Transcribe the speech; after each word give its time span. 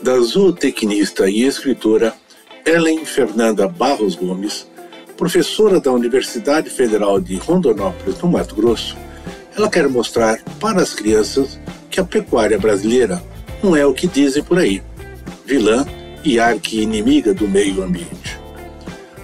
da 0.00 0.18
zootecnista 0.20 1.28
e 1.28 1.42
escritora 1.42 2.14
Ellen 2.64 3.04
Fernanda 3.04 3.66
Barros 3.66 4.14
Gomes, 4.14 4.66
professora 5.16 5.80
da 5.80 5.90
Universidade 5.90 6.70
Federal 6.70 7.20
de 7.20 7.36
Rondonópolis, 7.36 8.20
no 8.20 8.28
Mato 8.28 8.54
Grosso, 8.54 8.96
ela 9.56 9.68
quer 9.68 9.88
mostrar 9.88 10.40
para 10.60 10.80
as 10.80 10.94
crianças 10.94 11.58
que 11.90 11.98
a 11.98 12.04
pecuária 12.04 12.58
brasileira 12.58 13.22
não 13.62 13.74
é 13.74 13.84
o 13.84 13.92
que 13.92 14.06
dizem 14.06 14.42
por 14.42 14.58
aí, 14.58 14.82
vilã 15.44 15.84
e 16.24 16.38
arqui-inimiga 16.38 17.34
do 17.34 17.48
meio 17.48 17.82
ambiente. 17.82 18.38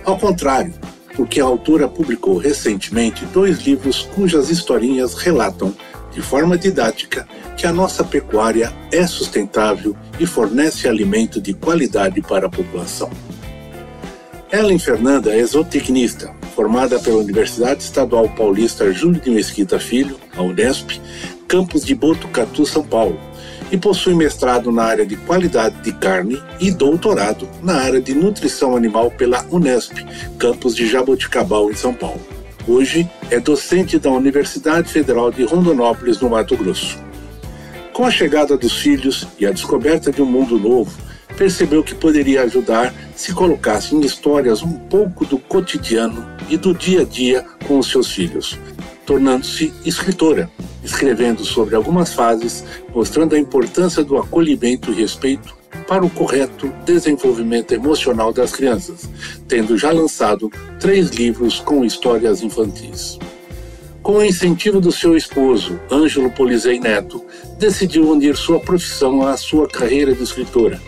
Ao 0.05 0.19
contrário, 0.19 0.75
porque 1.15 1.41
a 1.41 1.45
autora 1.45 1.89
publicou 1.89 2.37
recentemente 2.37 3.25
dois 3.27 3.61
livros 3.61 4.09
cujas 4.15 4.51
historinhas 4.51 5.15
relatam, 5.15 5.73
de 6.15 6.23
forma 6.23 6.57
didática, 6.57 7.27
que 7.57 7.67
a 7.67 7.73
nossa 7.73 8.05
pecuária 8.05 8.73
é 8.93 9.07
sustentável 9.07 9.97
e 10.19 10.27
fornece 10.27 10.89
alimento 10.89 11.41
de 11.41 11.53
qualidade 11.53 12.23
para 12.23 12.47
a 12.47 12.51
população. 12.51 13.11
Ellen 14.53 14.79
Fernanda 14.79 15.35
é 15.37 15.45
zootecnista, 15.45 16.33
formada 16.55 17.01
pela 17.01 17.19
Universidade 17.19 17.83
Estadual 17.83 18.29
Paulista 18.29 18.93
Júlio 18.93 19.21
de 19.21 19.31
Mesquita 19.31 19.81
Filho, 19.81 20.17
a 20.37 20.43
Unesp, 20.43 21.01
campus 21.49 21.85
de 21.85 21.95
Botucatu, 21.95 22.65
São 22.65 22.85
Paulo, 22.85 23.19
e 23.73 23.77
possui 23.77 24.15
mestrado 24.15 24.71
na 24.71 24.85
área 24.85 25.05
de 25.05 25.17
qualidade 25.17 25.81
de 25.83 25.93
carne 25.93 26.41
e 26.61 26.71
doutorado 26.71 27.49
na 27.61 27.75
área 27.75 28.01
de 28.01 28.15
nutrição 28.15 28.77
animal 28.77 29.11
pela 29.11 29.45
Unesp, 29.51 29.99
campus 30.39 30.77
de 30.77 30.87
Jaboticabal, 30.87 31.71
em 31.71 31.75
São 31.75 31.93
Paulo. 31.93 32.34
Hoje 32.67 33.07
é 33.31 33.39
docente 33.39 33.99
da 33.99 34.11
Universidade 34.11 34.89
Federal 34.89 35.31
de 35.31 35.45
Rondonópolis, 35.45 36.19
no 36.19 36.31
Mato 36.31 36.57
Grosso. 36.57 36.99
Com 37.93 38.07
a 38.07 38.11
chegada 38.11 38.57
dos 38.57 38.79
filhos 38.79 39.29
e 39.39 39.45
a 39.45 39.51
descoberta 39.51 40.11
de 40.11 40.23
um 40.23 40.25
mundo 40.25 40.59
novo, 40.59 40.91
percebeu 41.37 41.85
que 41.85 41.95
poderia 41.95 42.43
ajudar 42.43 42.95
se 43.15 43.35
colocasse 43.35 43.95
em 43.95 44.01
histórias 44.01 44.63
um 44.63 44.73
pouco 44.73 45.27
do 45.27 45.39
cotidiano 45.39 46.27
e 46.49 46.57
do 46.57 46.73
dia 46.73 47.03
a 47.03 47.05
dia 47.05 47.45
com 47.69 47.79
os 47.79 47.91
seus 47.91 48.11
filhos, 48.11 48.59
tornando-se 49.05 49.71
escritora, 49.85 50.51
escrevendo 50.83 51.45
sobre 51.45 51.75
algumas 51.75 52.15
fases, 52.15 52.65
mostrando 52.95 53.35
a 53.35 53.39
importância 53.39 54.03
do 54.03 54.17
acolhimento 54.17 54.91
e 54.91 54.95
respeito 54.95 55.55
para 55.87 56.05
o 56.05 56.11
correto 56.11 56.73
desenvolvimento 56.85 57.73
emocional 57.73 58.33
das 58.33 58.53
crianças, 58.53 59.09
tendo 59.49 59.77
já 59.77 59.91
lançado 59.91 60.51
três 60.81 61.11
livros 61.11 61.61
com 61.61 61.85
histórias 61.85 62.43
infantis. 62.43 63.19
Com 64.03 64.17
o 64.17 64.25
incentivo 64.25 64.81
do 64.81 64.93
seu 64.93 65.17
esposo, 65.17 65.81
Ângelo 65.91 66.31
Polizei 66.31 66.79
Neto, 66.79 67.25
decidiu 67.59 68.11
unir 68.11 68.37
sua 68.37 68.61
profissão 68.61 69.27
à 69.27 69.37
sua 69.37 69.67
carreira 69.67 70.15
de 70.15 70.23
escritora, 70.23 70.81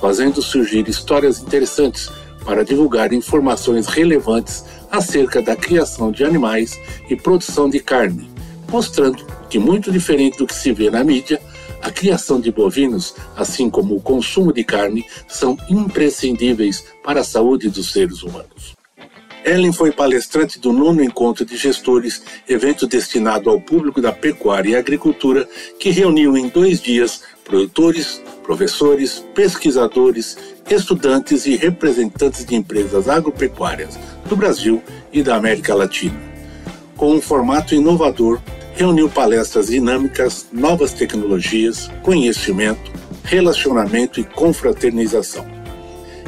fazendo 0.00 0.40
surgir 0.40 0.88
histórias 0.88 1.40
interessantes 1.40 2.08
para 2.44 2.64
divulgar 2.64 3.12
informações 3.12 3.86
relevantes 3.86 4.64
acerca 4.90 5.42
da 5.42 5.56
criação 5.56 6.10
de 6.10 6.24
animais 6.24 6.78
e 7.08 7.16
produção 7.16 7.68
de 7.68 7.80
carne, 7.80 8.30
mostrando 8.68 9.24
que, 9.48 9.58
muito 9.58 9.90
diferente 9.90 10.38
do 10.38 10.46
que 10.46 10.54
se 10.54 10.72
vê 10.72 10.90
na 10.90 11.02
mídia, 11.02 11.40
a 11.82 11.90
criação 11.90 12.40
de 12.40 12.50
bovinos, 12.50 13.14
assim 13.36 13.70
como 13.70 13.96
o 13.96 14.00
consumo 14.00 14.52
de 14.52 14.64
carne, 14.64 15.04
são 15.28 15.56
imprescindíveis 15.68 16.84
para 17.02 17.20
a 17.20 17.24
saúde 17.24 17.68
dos 17.68 17.92
seres 17.92 18.22
humanos. 18.22 18.76
Ellen 19.44 19.72
foi 19.72 19.90
palestrante 19.90 20.58
do 20.58 20.72
nono 20.72 21.02
encontro 21.02 21.44
de 21.44 21.56
gestores, 21.56 22.22
evento 22.48 22.86
destinado 22.86 23.48
ao 23.48 23.60
público 23.60 24.00
da 24.00 24.12
pecuária 24.12 24.70
e 24.70 24.76
agricultura, 24.76 25.48
que 25.78 25.90
reuniu 25.90 26.36
em 26.36 26.48
dois 26.48 26.80
dias 26.80 27.22
produtores, 27.44 28.22
professores, 28.42 29.24
pesquisadores, 29.34 30.36
estudantes 30.68 31.46
e 31.46 31.56
representantes 31.56 32.44
de 32.44 32.54
empresas 32.54 33.08
agropecuárias 33.08 33.98
do 34.28 34.36
Brasil 34.36 34.82
e 35.12 35.22
da 35.22 35.36
América 35.36 35.74
Latina. 35.74 36.20
Com 36.96 37.14
um 37.14 37.20
formato 37.20 37.74
inovador, 37.74 38.40
reuniu 38.80 39.10
palestras 39.10 39.66
dinâmicas, 39.66 40.46
novas 40.50 40.94
tecnologias, 40.94 41.90
conhecimento, 42.02 42.90
relacionamento 43.24 44.18
e 44.18 44.24
confraternização. 44.24 45.46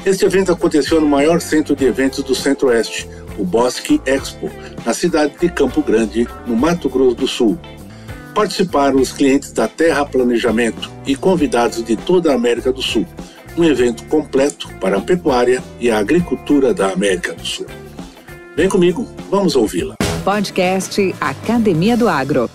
Este 0.05 0.27
evento 0.27 0.53
aconteceu 0.53 1.01
no 1.01 1.09
maior 1.09 1.41
centro 1.41 1.75
de 1.75 1.87
eventos 1.87 2.23
do 2.23 2.35
Centro-Oeste, 2.35 3.09
o 3.39 3.45
Bosque 3.45 4.03
Expo, 4.05 4.51
na 4.85 4.93
cidade 4.93 5.33
de 5.41 5.49
Campo 5.49 5.81
Grande, 5.81 6.29
no 6.47 6.55
Mato 6.55 6.91
Grosso 6.91 7.17
do 7.17 7.27
Sul. 7.27 7.59
Participaram 8.35 9.01
os 9.01 9.13
clientes 9.13 9.51
da 9.51 9.67
Terra 9.67 10.05
Planejamento 10.05 10.91
e 11.07 11.17
convidados 11.17 11.83
de 11.83 11.97
toda 11.97 12.33
a 12.33 12.35
América 12.35 12.71
do 12.71 12.83
Sul. 12.83 13.07
Um 13.57 13.65
evento 13.65 14.05
completo 14.09 14.69
para 14.79 14.99
a 14.99 15.01
pecuária 15.01 15.63
e 15.81 15.91
a 15.91 15.99
agricultura 15.99 16.75
da 16.75 16.93
América 16.93 17.33
do 17.33 17.47
Sul. 17.47 17.67
Vem 18.55 18.69
comigo, 18.69 19.09
vamos 19.31 19.57
ouvi-la. 19.57 19.95
Podcast 20.23 21.15
Academia 21.19 21.97
do 21.97 22.07
Agro. 22.07 22.51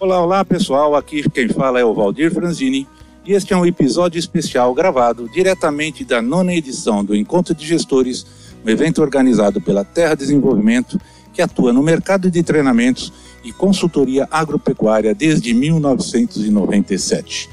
Olá, 0.00 0.22
olá 0.22 0.42
pessoal, 0.42 0.96
aqui 0.96 1.28
quem 1.28 1.46
fala 1.46 1.78
é 1.78 1.84
o 1.84 1.92
Valdir 1.92 2.32
Franzini 2.32 2.88
e 3.22 3.34
este 3.34 3.52
é 3.52 3.56
um 3.56 3.66
episódio 3.66 4.18
especial 4.18 4.72
gravado 4.72 5.28
diretamente 5.28 6.06
da 6.06 6.22
nona 6.22 6.54
edição 6.54 7.04
do 7.04 7.14
Encontro 7.14 7.54
de 7.54 7.66
Gestores, 7.66 8.24
um 8.64 8.70
evento 8.70 9.02
organizado 9.02 9.60
pela 9.60 9.84
Terra 9.84 10.14
Desenvolvimento, 10.14 10.98
que 11.34 11.42
atua 11.42 11.70
no 11.70 11.82
mercado 11.82 12.30
de 12.30 12.42
treinamentos 12.42 13.12
e 13.44 13.52
consultoria 13.52 14.26
agropecuária 14.30 15.14
desde 15.14 15.52
1997. 15.52 17.50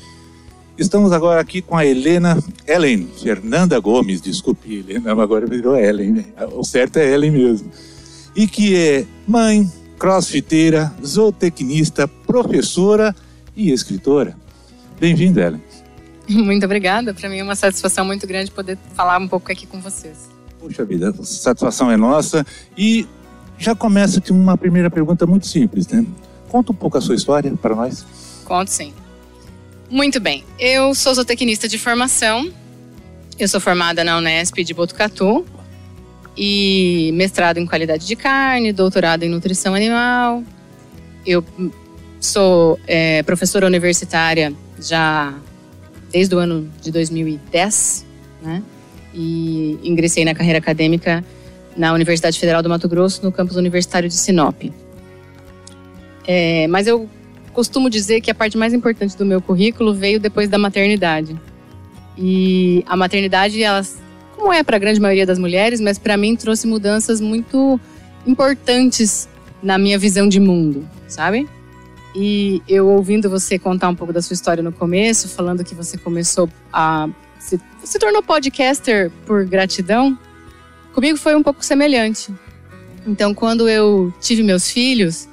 Estamos 0.77 1.11
agora 1.11 1.39
aqui 1.39 1.61
com 1.61 1.77
a 1.77 1.85
Helena, 1.85 2.41
Ellen, 2.67 3.07
Fernanda 3.21 3.79
Gomes, 3.79 4.19
desculpe, 4.19 4.73
Helena, 4.73 5.11
agora 5.21 5.45
virou 5.45 5.77
Ellen, 5.77 6.11
né? 6.13 6.25
o 6.51 6.63
certo 6.63 6.97
é 6.97 7.13
Ellen 7.13 7.31
mesmo. 7.31 7.71
E 8.35 8.47
que 8.47 8.75
é 8.75 9.05
mãe, 9.27 9.71
crossfiteira, 9.99 10.91
zootecnista, 11.05 12.07
professora 12.07 13.15
e 13.55 13.71
escritora. 13.71 14.35
Bem-vinda, 14.99 15.41
Ellen. 15.41 15.61
Muito 16.27 16.65
obrigada. 16.65 17.13
Para 17.13 17.29
mim 17.29 17.37
é 17.37 17.43
uma 17.43 17.55
satisfação 17.55 18.05
muito 18.05 18.25
grande 18.25 18.49
poder 18.49 18.77
falar 18.95 19.19
um 19.19 19.27
pouco 19.27 19.51
aqui 19.51 19.67
com 19.67 19.79
vocês. 19.79 20.29
Puxa 20.59 20.85
vida, 20.85 21.09
a 21.09 21.23
satisfação 21.23 21.91
é 21.91 21.97
nossa. 21.97 22.45
E 22.77 23.05
já 23.57 23.75
começa 23.75 24.21
com 24.21 24.33
uma 24.33 24.57
primeira 24.57 24.89
pergunta 24.89 25.27
muito 25.27 25.45
simples, 25.45 25.87
né? 25.87 26.05
Conta 26.49 26.71
um 26.71 26.75
pouco 26.75 26.97
a 26.97 27.01
sua 27.01 27.13
história 27.13 27.53
para 27.61 27.75
nós. 27.75 28.05
Conto 28.45 28.69
sim. 28.69 28.93
Muito 29.89 30.19
bem. 30.19 30.43
Eu 30.57 30.95
sou 30.95 31.13
zootecnista 31.13 31.67
de 31.67 31.77
formação. 31.77 32.51
Eu 33.37 33.47
sou 33.47 33.59
formada 33.59 34.03
na 34.03 34.17
Unesp 34.17 34.63
de 34.63 34.73
Botucatu 34.73 35.45
e 36.37 37.11
mestrado 37.13 37.57
em 37.57 37.65
qualidade 37.65 38.05
de 38.07 38.15
carne, 38.15 38.71
doutorado 38.71 39.23
em 39.23 39.29
nutrição 39.29 39.75
animal. 39.75 40.43
Eu 41.25 41.43
sou 42.19 42.79
é, 42.87 43.21
professora 43.23 43.65
universitária 43.65 44.53
já 44.79 45.33
desde 46.11 46.35
o 46.35 46.39
ano 46.39 46.71
de 46.81 46.91
2010, 46.91 48.05
né? 48.41 48.63
E 49.13 49.79
ingressei 49.83 50.25
na 50.25 50.33
carreira 50.33 50.59
acadêmica 50.59 51.23
na 51.75 51.93
Universidade 51.93 52.39
Federal 52.39 52.61
do 52.61 52.69
Mato 52.69 52.87
Grosso, 52.87 53.23
no 53.23 53.31
campus 53.31 53.55
universitário 53.55 54.07
de 54.07 54.15
Sinop. 54.15 54.63
É, 56.25 56.67
mas 56.67 56.87
eu 56.87 57.09
costumo 57.53 57.89
dizer 57.89 58.19
que 58.19 58.29
a 58.29 58.35
parte 58.35 58.57
mais 58.57 58.73
importante 58.73 59.15
do 59.15 59.25
meu 59.25 59.41
currículo 59.41 59.93
veio 59.93 60.19
depois 60.19 60.49
da 60.49 60.57
maternidade. 60.57 61.39
E 62.17 62.83
a 62.87 62.97
maternidade, 62.97 63.61
ela, 63.61 63.81
como 64.35 64.51
é 64.51 64.63
para 64.63 64.75
a 64.75 64.79
grande 64.79 64.99
maioria 64.99 65.25
das 65.25 65.39
mulheres, 65.39 65.79
mas 65.79 65.97
para 65.97 66.17
mim 66.17 66.35
trouxe 66.35 66.67
mudanças 66.67 67.21
muito 67.21 67.79
importantes 68.25 69.29
na 69.61 69.77
minha 69.77 69.97
visão 69.97 70.27
de 70.27 70.39
mundo, 70.39 70.87
sabe? 71.07 71.47
E 72.15 72.61
eu 72.67 72.87
ouvindo 72.87 73.29
você 73.29 73.57
contar 73.57 73.89
um 73.89 73.95
pouco 73.95 74.13
da 74.13 74.21
sua 74.21 74.33
história 74.33 74.61
no 74.61 74.71
começo, 74.71 75.27
falando 75.29 75.63
que 75.63 75.73
você 75.73 75.97
começou 75.97 76.49
a. 76.71 77.09
Se, 77.39 77.59
se 77.83 77.99
tornou 77.99 78.21
podcaster 78.21 79.11
por 79.25 79.45
gratidão, 79.45 80.17
comigo 80.93 81.17
foi 81.17 81.35
um 81.35 81.43
pouco 81.43 81.63
semelhante. 81.65 82.31
Então, 83.05 83.33
quando 83.33 83.67
eu 83.67 84.13
tive 84.21 84.43
meus 84.43 84.69
filhos, 84.69 85.27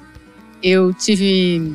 eu 0.61 0.93
tive 0.93 1.73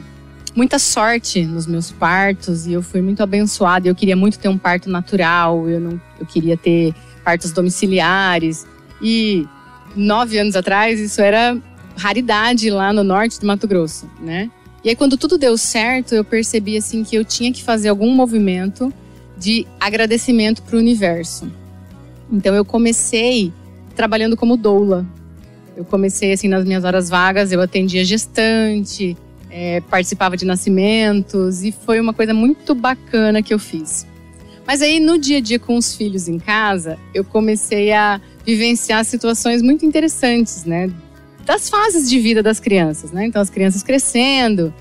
muita 0.57 0.79
sorte 0.79 1.45
nos 1.45 1.67
meus 1.67 1.93
partos 1.93 2.67
e 2.67 2.73
eu 2.73 2.83
fui 2.83 3.03
muito 3.03 3.23
abençoada. 3.23 3.87
Eu 3.87 3.95
queria 3.95 4.17
muito 4.17 4.39
ter 4.39 4.49
um 4.49 4.57
parto 4.57 4.89
natural, 4.89 5.69
eu 5.69 5.79
não, 5.79 6.01
eu 6.19 6.25
queria 6.25 6.57
ter 6.57 6.95
partos 7.23 7.53
domiciliares. 7.53 8.67
E 9.01 9.47
nove 9.95 10.39
anos 10.39 10.57
atrás, 10.57 10.99
isso 10.99 11.21
era 11.21 11.57
raridade 11.95 12.71
lá 12.71 12.93
no 12.93 13.05
norte 13.05 13.39
do 13.39 13.47
Mato 13.47 13.69
Grosso, 13.69 14.11
né? 14.19 14.51
E 14.83 14.89
aí, 14.89 14.97
quando 14.97 15.17
tudo 15.17 15.37
deu 15.37 15.59
certo, 15.59 16.15
eu 16.15 16.25
percebi 16.25 16.77
assim 16.77 17.03
que 17.03 17.17
eu 17.17 17.25
tinha 17.25 17.53
que 17.53 17.63
fazer 17.63 17.89
algum 17.89 18.11
movimento 18.11 18.93
de 19.37 19.67
agradecimento 19.81 20.63
para 20.63 20.77
o 20.77 20.79
universo. 20.79 21.51
Então, 22.33 22.55
eu 22.55 22.65
comecei 22.65 23.53
trabalhando 23.95 24.37
como 24.37 24.57
doula. 24.57 25.05
Eu 25.77 25.85
comecei 25.85 26.33
assim 26.33 26.49
nas 26.49 26.65
minhas 26.65 26.85
horas 26.85 27.09
vagas, 27.09 27.53
eu 27.53 27.61
atendia 27.61 28.05
gestante, 28.05 29.17
é, 29.59 29.81
participava 29.81 30.37
de 30.37 30.45
nascimentos 30.45 31.63
e 31.63 31.73
foi 31.73 31.99
uma 31.99 32.13
coisa 32.13 32.35
muito 32.35 32.75
bacana 32.75 33.43
que 33.43 33.55
eu 33.55 33.59
fiz. 33.59 34.07
Mas 34.67 34.83
aí 34.83 35.01
no 35.01 35.19
dia 35.19 35.39
a 35.39 35.41
dia 35.41 35.59
com 35.59 35.77
os 35.77 35.97
filhos 35.97 36.29
em 36.29 36.39
casa, 36.39 36.99
eu 37.15 37.25
comecei 37.25 37.91
a 37.91 38.21
vivenciar 38.45 39.03
situações 39.07 39.63
muito 39.63 39.87
interessantes, 39.87 40.67
né? 40.67 40.93
das 41.47 41.71
fases 41.71 42.11
de 42.11 42.19
vida 42.19 42.43
das 42.43 42.59
crianças, 42.59 43.13
né? 43.13 43.25
Então 43.25 43.41
as 43.41 43.49
crianças 43.49 43.83
crescendo 43.83 44.75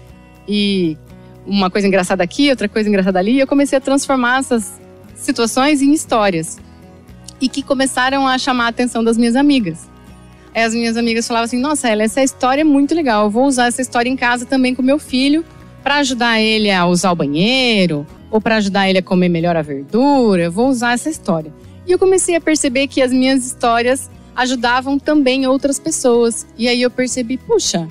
e 0.47 0.97
uma 1.45 1.69
coisa 1.69 1.87
engraçada 1.87 2.23
aqui, 2.23 2.49
outra 2.49 2.67
coisa 2.67 2.89
engraçada 2.89 3.19
ali, 3.19 3.39
eu 3.39 3.45
comecei 3.45 3.77
a 3.77 3.81
transformar 3.81 4.39
essas 4.39 4.81
situações 5.15 5.81
em 5.83 5.93
histórias 5.93 6.57
e 7.39 7.47
que 7.47 7.61
começaram 7.61 8.27
a 8.27 8.37
chamar 8.39 8.65
a 8.65 8.69
atenção 8.69 9.03
das 9.03 9.15
minhas 9.15 9.35
amigas. 9.35 9.87
As 10.55 10.73
minhas 10.73 10.95
amigas 10.95 11.27
falavam 11.27 11.45
assim: 11.45 11.59
"Nossa, 11.59 11.89
ela 11.89 12.03
essa 12.03 12.23
história 12.23 12.61
é 12.61 12.63
muito 12.63 12.95
legal. 12.95 13.25
Eu 13.25 13.29
vou 13.29 13.45
usar 13.45 13.67
essa 13.67 13.81
história 13.81 14.09
em 14.09 14.15
casa 14.15 14.45
também 14.45 14.73
com 14.73 14.81
meu 14.81 14.97
filho 14.97 15.43
para 15.83 15.97
ajudar 15.97 16.39
ele 16.39 16.71
a 16.71 16.85
usar 16.85 17.11
o 17.11 17.15
banheiro 17.15 18.07
ou 18.31 18.39
para 18.39 18.55
ajudar 18.55 18.89
ele 18.89 18.99
a 18.99 19.03
comer 19.03 19.29
melhor 19.29 19.55
a 19.55 19.61
verdura. 19.61 20.43
Eu 20.43 20.51
vou 20.51 20.69
usar 20.69 20.93
essa 20.93 21.09
história". 21.09 21.53
E 21.85 21.91
eu 21.91 21.99
comecei 21.99 22.35
a 22.35 22.41
perceber 22.41 22.87
que 22.87 23.01
as 23.01 23.11
minhas 23.11 23.45
histórias 23.45 24.09
ajudavam 24.35 24.97
também 24.97 25.45
outras 25.45 25.77
pessoas. 25.77 26.47
E 26.57 26.67
aí 26.67 26.81
eu 26.81 26.89
percebi, 26.89 27.37
puxa, 27.37 27.87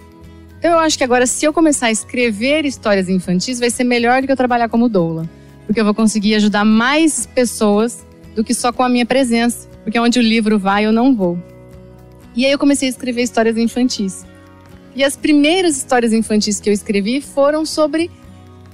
eu 0.62 0.78
acho 0.78 0.98
que 0.98 1.04
agora 1.04 1.26
se 1.26 1.44
eu 1.44 1.52
começar 1.52 1.86
a 1.86 1.90
escrever 1.92 2.64
histórias 2.64 3.08
infantis, 3.08 3.60
vai 3.60 3.70
ser 3.70 3.84
melhor 3.84 4.20
do 4.20 4.26
que 4.26 4.32
eu 4.32 4.36
trabalhar 4.36 4.68
como 4.68 4.88
doula. 4.88 5.28
Porque 5.66 5.80
eu 5.80 5.84
vou 5.84 5.94
conseguir 5.94 6.34
ajudar 6.34 6.64
mais 6.64 7.26
pessoas 7.26 8.04
do 8.34 8.42
que 8.42 8.52
só 8.52 8.72
com 8.72 8.82
a 8.82 8.88
minha 8.88 9.06
presença. 9.06 9.68
Porque 9.84 9.98
onde 9.98 10.18
o 10.18 10.22
livro 10.22 10.58
vai, 10.58 10.84
eu 10.84 10.92
não 10.92 11.14
vou. 11.14 11.38
E 12.34 12.44
aí 12.44 12.52
eu 12.52 12.58
comecei 12.58 12.88
a 12.88 12.90
escrever 12.90 13.22
histórias 13.22 13.56
infantis. 13.56 14.24
E 14.94 15.02
as 15.02 15.16
primeiras 15.16 15.76
histórias 15.76 16.12
infantis 16.12 16.60
que 16.60 16.68
eu 16.68 16.72
escrevi 16.72 17.20
foram 17.20 17.66
sobre 17.66 18.10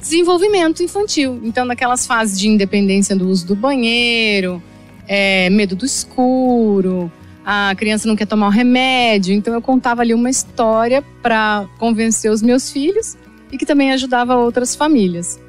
desenvolvimento 0.01 0.83
infantil. 0.83 1.41
Então, 1.43 1.65
naquelas 1.65 2.07
fases 2.07 2.39
de 2.39 2.49
independência 2.49 3.15
do 3.15 3.29
uso 3.29 3.47
do 3.47 3.55
banheiro, 3.55 4.63
é, 5.07 5.51
medo 5.51 5.75
do 5.75 5.85
escuro, 5.85 7.11
a 7.45 7.75
criança 7.75 8.07
não 8.07 8.15
quer 8.15 8.27
tomar 8.27 8.47
o 8.47 8.51
remédio. 8.51 9.35
Então 9.35 9.53
eu 9.53 9.61
contava 9.61 10.03
ali 10.03 10.15
uma 10.15 10.31
história 10.31 11.03
para 11.23 11.69
convencer 11.79 12.31
os 12.31 12.43
meus 12.43 12.71
filhos 12.71 13.17
e 13.51 13.59
que 13.59 13.67
também 13.67 13.93
ajudava 13.93 14.37
outras 14.37 14.77
famílias. 14.77 15.41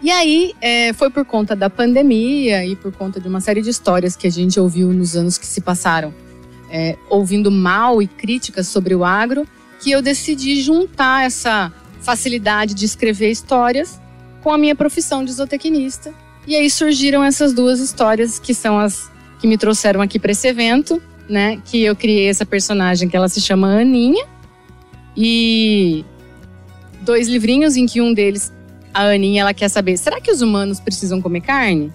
E 0.00 0.10
aí 0.10 0.54
é, 0.60 0.92
foi 0.92 1.10
por 1.10 1.24
conta 1.24 1.56
da 1.56 1.70
pandemia 1.70 2.64
e 2.64 2.76
por 2.76 2.92
conta 2.92 3.18
de 3.18 3.26
uma 3.26 3.40
série 3.40 3.62
de 3.62 3.70
histórias 3.70 4.14
que 4.14 4.26
a 4.26 4.30
gente 4.30 4.60
ouviu 4.60 4.92
nos 4.92 5.16
anos 5.16 5.38
que 5.38 5.46
se 5.46 5.60
passaram, 5.60 6.14
é, 6.74 6.98
ouvindo 7.08 7.52
mal 7.52 8.02
e 8.02 8.08
críticas 8.08 8.66
sobre 8.66 8.96
o 8.96 9.04
agro, 9.04 9.46
que 9.80 9.92
eu 9.92 10.02
decidi 10.02 10.60
juntar 10.60 11.24
essa 11.24 11.72
facilidade 12.00 12.74
de 12.74 12.84
escrever 12.84 13.30
histórias 13.30 14.00
com 14.42 14.50
a 14.50 14.58
minha 14.58 14.74
profissão 14.74 15.24
de 15.24 15.32
zootecnista. 15.32 16.12
E 16.48 16.56
aí 16.56 16.68
surgiram 16.68 17.22
essas 17.22 17.52
duas 17.52 17.78
histórias 17.78 18.40
que 18.40 18.52
são 18.52 18.76
as 18.76 19.08
que 19.38 19.46
me 19.46 19.56
trouxeram 19.56 20.00
aqui 20.00 20.18
para 20.18 20.32
esse 20.32 20.48
evento, 20.48 21.00
né? 21.28 21.62
Que 21.64 21.84
eu 21.84 21.94
criei 21.94 22.28
essa 22.28 22.44
personagem 22.44 23.08
que 23.08 23.16
ela 23.16 23.28
se 23.28 23.40
chama 23.40 23.68
Aninha. 23.68 24.26
E 25.16 26.04
dois 27.02 27.28
livrinhos 27.28 27.76
em 27.76 27.86
que 27.86 28.00
um 28.00 28.12
deles, 28.12 28.52
a 28.92 29.04
Aninha, 29.04 29.42
ela 29.42 29.54
quer 29.54 29.68
saber: 29.68 29.96
será 29.96 30.20
que 30.20 30.30
os 30.30 30.42
humanos 30.42 30.80
precisam 30.80 31.22
comer 31.22 31.42
carne? 31.42 31.92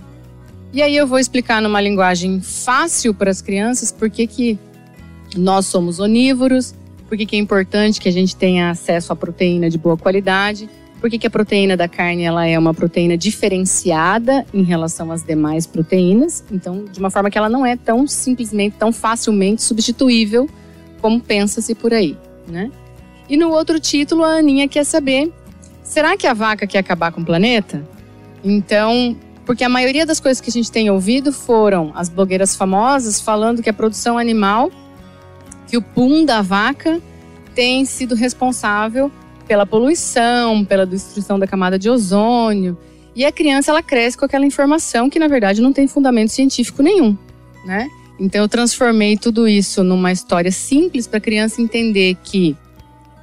E 0.71 0.81
aí 0.81 0.95
eu 0.95 1.05
vou 1.05 1.19
explicar 1.19 1.61
numa 1.61 1.81
linguagem 1.81 2.39
fácil 2.41 3.13
para 3.13 3.29
as 3.29 3.41
crianças 3.41 3.91
por 3.91 4.09
que, 4.09 4.25
que 4.25 4.59
nós 5.35 5.65
somos 5.65 5.99
onívoros, 5.99 6.73
por 7.07 7.17
que, 7.17 7.35
é 7.35 7.39
importante 7.39 7.99
que 7.99 8.07
a 8.07 8.11
gente 8.11 8.35
tenha 8.35 8.69
acesso 8.69 9.11
à 9.11 9.15
proteína 9.15 9.69
de 9.69 9.77
boa 9.77 9.97
qualidade 9.97 10.69
por 10.99 11.09
que 11.09 11.25
a 11.25 11.29
proteína 11.29 11.77
da 11.77 11.87
carne 11.87 12.23
ela 12.23 12.45
é 12.45 12.59
uma 12.59 12.73
proteína 12.73 13.17
diferenciada 13.17 14.45
em 14.53 14.63
relação 14.63 15.11
às 15.11 15.23
demais 15.23 15.65
proteínas? 15.65 16.43
Então, 16.51 16.85
de 16.85 16.99
uma 16.99 17.09
forma 17.09 17.29
que 17.29 17.37
ela 17.37 17.47
não 17.47 17.65
é 17.65 17.77
tão 17.77 18.05
simplesmente, 18.05 18.75
tão 18.77 18.91
facilmente 18.91 19.61
substituível 19.61 20.49
como 21.01 21.21
pensa-se 21.21 21.73
por 21.73 21.93
aí, 21.93 22.17
né? 22.47 22.69
E 23.29 23.37
no 23.37 23.49
outro 23.49 23.79
título, 23.79 24.23
a 24.23 24.39
Aninha 24.39 24.67
quer 24.67 24.83
saber: 24.83 25.31
será 25.83 26.17
que 26.17 26.27
a 26.27 26.33
vaca 26.33 26.67
quer 26.67 26.79
acabar 26.79 27.13
com 27.13 27.21
o 27.21 27.25
planeta? 27.25 27.87
Então, 28.43 29.15
porque 29.45 29.63
a 29.63 29.69
maioria 29.69 30.05
das 30.05 30.19
coisas 30.19 30.41
que 30.41 30.49
a 30.49 30.53
gente 30.53 30.69
tem 30.69 30.89
ouvido 30.89 31.31
foram 31.31 31.93
as 31.95 32.09
blogueiras 32.09 32.57
famosas 32.57 33.21
falando 33.21 33.63
que 33.63 33.69
a 33.69 33.73
produção 33.73 34.17
animal, 34.17 34.69
que 35.69 35.77
o 35.77 35.81
pum 35.81 36.25
da 36.25 36.42
vaca 36.42 37.00
tem 37.54 37.86
sido 37.86 38.16
responsável 38.16 39.12
pela 39.48 39.66
poluição, 39.66 40.66
pela 40.66 40.86
destruição 40.86 41.38
da 41.38 41.45
camada 41.45 41.77
de 41.77 41.89
ozônio. 41.89 42.77
E 43.16 43.25
a 43.25 43.31
criança 43.31 43.71
ela 43.71 43.83
cresce 43.83 44.18
com 44.18 44.25
aquela 44.25 44.45
informação 44.45 45.10
que 45.10 45.19
na 45.19 45.27
verdade 45.27 45.62
não 45.62 45.74
tem 45.74 45.88
fundamento 45.88 46.30
científico 46.30 46.81
nenhum, 46.81 47.18
né? 47.66 47.88
Então 48.19 48.42
eu 48.42 48.50
transformei 48.50 49.18
tudo 49.18 49.48
isso 49.48 49.83
numa 49.83 50.12
história 50.12 50.51
simples 50.51 51.07
para 51.07 51.18
a 51.18 51.21
criança 51.21 51.62
entender 51.62 52.18
que 52.24 52.56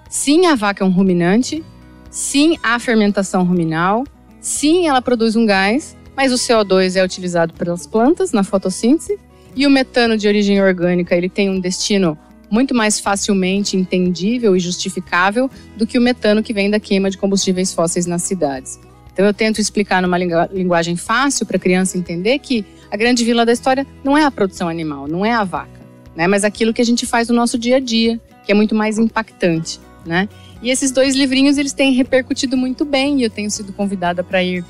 sim, 0.08 0.46
a 0.46 0.54
vaca 0.54 0.84
é 0.84 0.86
um 0.86 0.90
ruminante, 0.90 1.62
sim, 2.10 2.56
há 2.62 2.78
fermentação 2.78 3.44
ruminal, 3.44 4.04
sim, 4.40 4.88
ela 4.88 5.02
produz 5.02 5.36
um 5.36 5.44
gás, 5.44 5.96
mas 6.16 6.32
o 6.32 6.36
CO2 6.36 6.96
é 6.96 7.04
utilizado 7.04 7.52
pelas 7.54 7.86
plantas 7.86 8.32
na 8.32 8.42
fotossíntese 8.42 9.18
e 9.54 9.66
o 9.66 9.70
metano 9.70 10.16
de 10.16 10.26
origem 10.28 10.62
orgânica, 10.62 11.14
ele 11.14 11.28
tem 11.28 11.50
um 11.50 11.60
destino 11.60 12.18
muito 12.50 12.74
mais 12.74 13.00
facilmente 13.00 13.76
entendível 13.76 14.56
e 14.56 14.60
justificável 14.60 15.50
do 15.76 15.86
que 15.86 15.98
o 15.98 16.02
metano 16.02 16.42
que 16.42 16.52
vem 16.52 16.70
da 16.70 16.78
queima 16.78 17.10
de 17.10 17.18
combustíveis 17.18 17.72
fósseis 17.72 18.06
nas 18.06 18.22
cidades. 18.22 18.78
Então 19.12 19.24
eu 19.24 19.32
tento 19.32 19.60
explicar 19.60 20.02
numa 20.02 20.18
linguagem 20.18 20.94
fácil 20.94 21.46
para 21.46 21.56
a 21.56 21.60
criança 21.60 21.96
entender 21.96 22.38
que 22.38 22.64
a 22.90 22.96
grande 22.96 23.24
vila 23.24 23.46
da 23.46 23.52
história 23.52 23.86
não 24.04 24.16
é 24.16 24.24
a 24.24 24.30
produção 24.30 24.68
animal, 24.68 25.08
não 25.08 25.24
é 25.24 25.32
a 25.32 25.42
vaca, 25.42 25.80
né? 26.14 26.26
Mas 26.26 26.44
aquilo 26.44 26.72
que 26.72 26.82
a 26.82 26.84
gente 26.84 27.06
faz 27.06 27.28
no 27.28 27.34
nosso 27.34 27.58
dia 27.58 27.76
a 27.76 27.80
dia, 27.80 28.20
que 28.44 28.52
é 28.52 28.54
muito 28.54 28.74
mais 28.74 28.98
impactante, 28.98 29.80
né? 30.04 30.28
E 30.62 30.70
esses 30.70 30.90
dois 30.90 31.14
livrinhos 31.14 31.58
eles 31.58 31.72
têm 31.72 31.92
repercutido 31.92 32.56
muito 32.56 32.84
bem 32.84 33.20
e 33.20 33.22
eu 33.24 33.30
tenho 33.30 33.50
sido 33.50 33.72
convidada 33.72 34.22
para 34.22 34.42
ir 34.42 34.64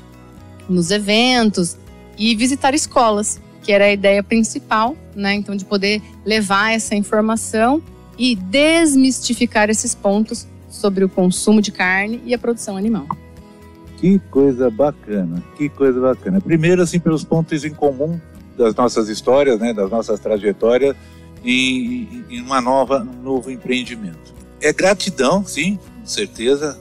nos 0.69 0.91
eventos 0.91 1.77
e 2.17 2.35
visitar 2.35 2.73
escolas 2.73 3.39
que 3.67 3.73
era 3.73 3.83
a 3.83 3.91
ideia 3.91 4.23
principal, 4.23 4.95
né? 5.13 5.33
Então, 5.33 5.53
de 5.53 5.65
poder 5.65 6.01
levar 6.25 6.71
essa 6.71 6.95
informação 6.95 7.83
e 8.17 8.33
desmistificar 8.33 9.69
esses 9.69 9.93
pontos 9.93 10.47
sobre 10.69 11.03
o 11.03 11.09
consumo 11.09 11.61
de 11.61 11.69
carne 11.69 12.21
e 12.25 12.33
a 12.33 12.37
produção 12.37 12.77
animal. 12.77 13.05
Que 13.97 14.19
coisa 14.31 14.69
bacana, 14.69 15.43
que 15.57 15.67
coisa 15.67 15.99
bacana. 15.99 16.39
Primeiro, 16.39 16.81
assim, 16.81 16.97
pelos 16.97 17.25
pontos 17.25 17.65
em 17.65 17.73
comum 17.73 18.17
das 18.57 18.73
nossas 18.73 19.09
histórias, 19.09 19.59
né, 19.59 19.73
das 19.73 19.91
nossas 19.91 20.17
trajetórias 20.21 20.95
em, 21.43 22.23
em 22.29 22.41
uma 22.41 22.61
nova, 22.61 23.01
um 23.01 23.21
novo 23.21 23.51
empreendimento. 23.51 24.33
É 24.61 24.71
gratidão, 24.71 25.45
sim, 25.45 25.77
com 25.99 26.05
certeza, 26.05 26.79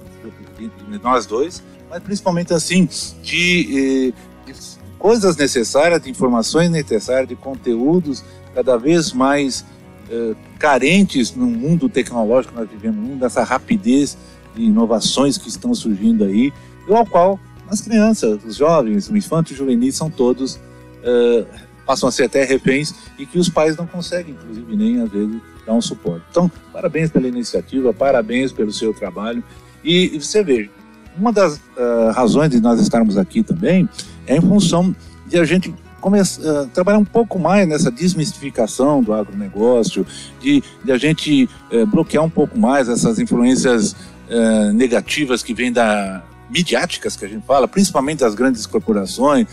de 0.56 1.02
nós 1.02 1.26
dois, 1.26 1.64
mas 1.90 2.00
principalmente 2.00 2.54
assim 2.54 2.88
de, 3.24 4.12
eh, 4.14 4.52
coisas 4.98 5.36
necessárias, 5.36 6.00
de 6.00 6.10
informações 6.10 6.70
necessárias, 6.70 7.28
de 7.28 7.36
conteúdos 7.36 8.24
cada 8.54 8.76
vez 8.76 9.12
mais 9.12 9.64
eh, 10.10 10.34
carentes 10.58 11.34
no 11.34 11.46
mundo 11.46 11.88
tecnológico 11.88 12.54
que 12.54 12.60
nós 12.60 12.70
vivemos, 12.70 12.96
no 12.96 13.02
mundo 13.02 13.20
dessa 13.20 13.42
rapidez 13.42 14.16
de 14.54 14.62
inovações 14.62 15.36
que 15.36 15.48
estão 15.48 15.74
surgindo 15.74 16.24
aí, 16.24 16.52
e 16.88 16.92
ao 16.92 17.04
qual 17.04 17.38
as 17.68 17.80
crianças, 17.80 18.42
os 18.44 18.56
jovens, 18.56 19.08
os 19.08 19.14
infantos 19.14 19.56
juvenis 19.56 19.96
são 19.96 20.08
todos 20.08 20.58
eh, 21.02 21.44
passam 21.86 22.08
a 22.08 22.12
ser 22.12 22.24
até 22.24 22.44
reféns 22.44 22.92
e 23.16 23.24
que 23.24 23.38
os 23.38 23.48
pais 23.48 23.76
não 23.76 23.86
conseguem, 23.86 24.34
inclusive, 24.34 24.76
nem 24.76 25.00
às 25.00 25.08
vezes 25.10 25.40
dar 25.64 25.72
um 25.72 25.80
suporte. 25.80 26.24
Então, 26.30 26.50
parabéns 26.72 27.10
pela 27.10 27.28
iniciativa, 27.28 27.94
parabéns 27.94 28.52
pelo 28.52 28.72
seu 28.72 28.92
trabalho. 28.92 29.42
E, 29.84 30.18
você 30.18 30.42
veja, 30.42 30.68
uma 31.16 31.32
das 31.32 31.56
uh, 31.56 32.10
razões 32.12 32.50
de 32.50 32.60
nós 32.60 32.80
estarmos 32.80 33.16
aqui 33.16 33.42
também 33.42 33.88
é 34.26 34.36
em 34.36 34.40
função 34.40 34.94
de 35.26 35.38
a 35.38 35.44
gente 35.44 35.74
começar 36.00 36.40
uh, 36.42 36.66
trabalhar 36.68 36.98
um 36.98 37.04
pouco 37.04 37.38
mais 37.38 37.66
nessa 37.66 37.90
desmistificação 37.90 39.02
do 39.02 39.12
agronegócio, 39.12 40.06
de, 40.40 40.62
de 40.84 40.92
a 40.92 40.98
gente 40.98 41.48
uh, 41.72 41.86
bloquear 41.86 42.22
um 42.22 42.30
pouco 42.30 42.58
mais 42.58 42.88
essas 42.88 43.18
influências 43.18 43.92
uh, 43.92 44.72
negativas 44.72 45.42
que 45.42 45.52
vêm 45.52 45.72
da 45.72 46.22
midiáticas 46.48 47.16
que 47.16 47.24
a 47.24 47.28
gente 47.28 47.44
fala, 47.44 47.66
principalmente 47.66 48.20
das 48.20 48.36
grandes 48.36 48.66
corporações, 48.66 49.48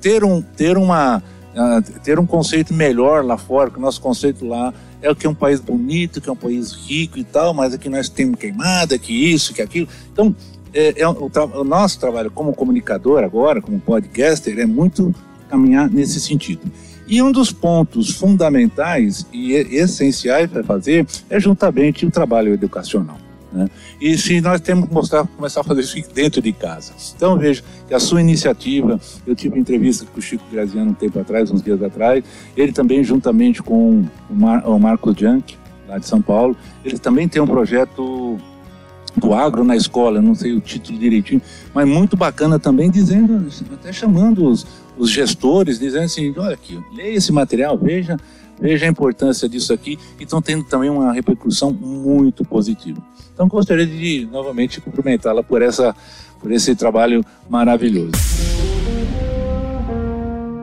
ter 0.00 0.22
um 0.22 0.40
ter 0.40 0.78
uma 0.78 1.20
ter 2.04 2.18
um 2.18 2.26
conceito 2.26 2.72
melhor 2.72 3.24
lá 3.24 3.36
fora, 3.36 3.70
que 3.70 3.78
o 3.78 3.80
nosso 3.80 4.00
conceito 4.00 4.46
lá 4.46 4.72
é 5.02 5.14
que 5.14 5.26
é 5.26 5.30
um 5.30 5.34
país 5.34 5.58
bonito, 5.58 6.20
que 6.20 6.28
é 6.28 6.32
um 6.32 6.36
país 6.36 6.72
rico 6.72 7.18
e 7.18 7.24
tal, 7.24 7.54
mas 7.54 7.74
aqui 7.74 7.88
nós 7.88 8.08
temos 8.08 8.38
queimada, 8.38 8.98
que 8.98 9.12
isso, 9.32 9.54
que 9.54 9.62
aquilo. 9.62 9.88
Então, 10.12 10.34
é, 10.76 11.00
é 11.00 11.08
o, 11.08 11.30
o, 11.54 11.64
nosso 11.64 11.98
trabalho 11.98 12.30
como 12.30 12.52
comunicador 12.52 13.24
agora, 13.24 13.62
como 13.62 13.80
podcaster, 13.80 14.58
é 14.58 14.66
muito 14.66 15.14
caminhar 15.48 15.90
nesse 15.90 16.20
sentido. 16.20 16.60
E 17.08 17.22
um 17.22 17.32
dos 17.32 17.50
pontos 17.50 18.10
fundamentais 18.10 19.26
e 19.32 19.52
essenciais 19.52 20.50
para 20.50 20.62
fazer 20.62 21.06
é 21.30 21.40
juntamente 21.40 22.04
o 22.04 22.10
trabalho 22.10 22.52
educacional. 22.52 23.16
Né? 23.52 23.70
E 24.00 24.18
se 24.18 24.40
nós 24.40 24.60
temos 24.60 24.88
que 24.88 24.92
mostrar, 24.94 25.26
começar 25.26 25.62
a 25.62 25.64
fazer 25.64 25.80
isso 25.80 25.96
dentro 26.12 26.42
de 26.42 26.52
casa. 26.52 26.92
Então 27.16 27.38
veja 27.38 27.62
que 27.88 27.94
a 27.94 28.00
sua 28.00 28.20
iniciativa, 28.20 29.00
eu 29.26 29.34
tive 29.34 29.58
entrevista 29.58 30.04
com 30.04 30.18
o 30.18 30.22
Chico 30.22 30.44
Graziano 30.52 30.90
um 30.90 30.94
tempo 30.94 31.18
atrás, 31.18 31.50
uns 31.50 31.62
dias 31.62 31.82
atrás, 31.82 32.22
ele 32.54 32.72
também 32.72 33.02
juntamente 33.02 33.62
com 33.62 34.04
o, 34.28 34.34
Mar, 34.34 34.68
o 34.68 34.78
Marcos 34.78 35.14
Junk, 35.16 35.56
lá 35.88 35.96
de 35.96 36.06
São 36.06 36.20
Paulo, 36.20 36.54
ele 36.84 36.98
também 36.98 37.28
tem 37.28 37.40
um 37.40 37.46
projeto 37.46 38.36
do 39.16 39.32
agro 39.32 39.64
na 39.64 39.74
escola, 39.74 40.20
não 40.20 40.34
sei 40.34 40.52
o 40.52 40.60
título 40.60 40.98
direitinho, 40.98 41.40
mas 41.74 41.88
muito 41.88 42.16
bacana 42.16 42.58
também, 42.58 42.90
dizendo, 42.90 43.46
até 43.72 43.92
chamando 43.92 44.48
os, 44.48 44.66
os 44.96 45.10
gestores, 45.10 45.78
dizendo 45.78 46.04
assim, 46.04 46.34
olha 46.36 46.54
aqui, 46.54 46.78
leia 46.94 47.16
esse 47.16 47.32
material, 47.32 47.78
veja, 47.78 48.16
veja 48.60 48.86
a 48.86 48.88
importância 48.88 49.48
disso 49.48 49.72
aqui, 49.72 49.98
e 50.20 50.24
estão 50.24 50.42
tendo 50.42 50.64
também 50.64 50.90
uma 50.90 51.12
repercussão 51.12 51.72
muito 51.72 52.44
positiva. 52.44 53.02
Então 53.32 53.48
gostaria 53.48 53.86
de 53.86 54.28
novamente 54.30 54.80
cumprimentá-la 54.80 55.42
por 55.42 55.62
essa 55.62 55.94
por 56.40 56.52
esse 56.52 56.74
trabalho 56.74 57.24
maravilhoso. 57.48 58.12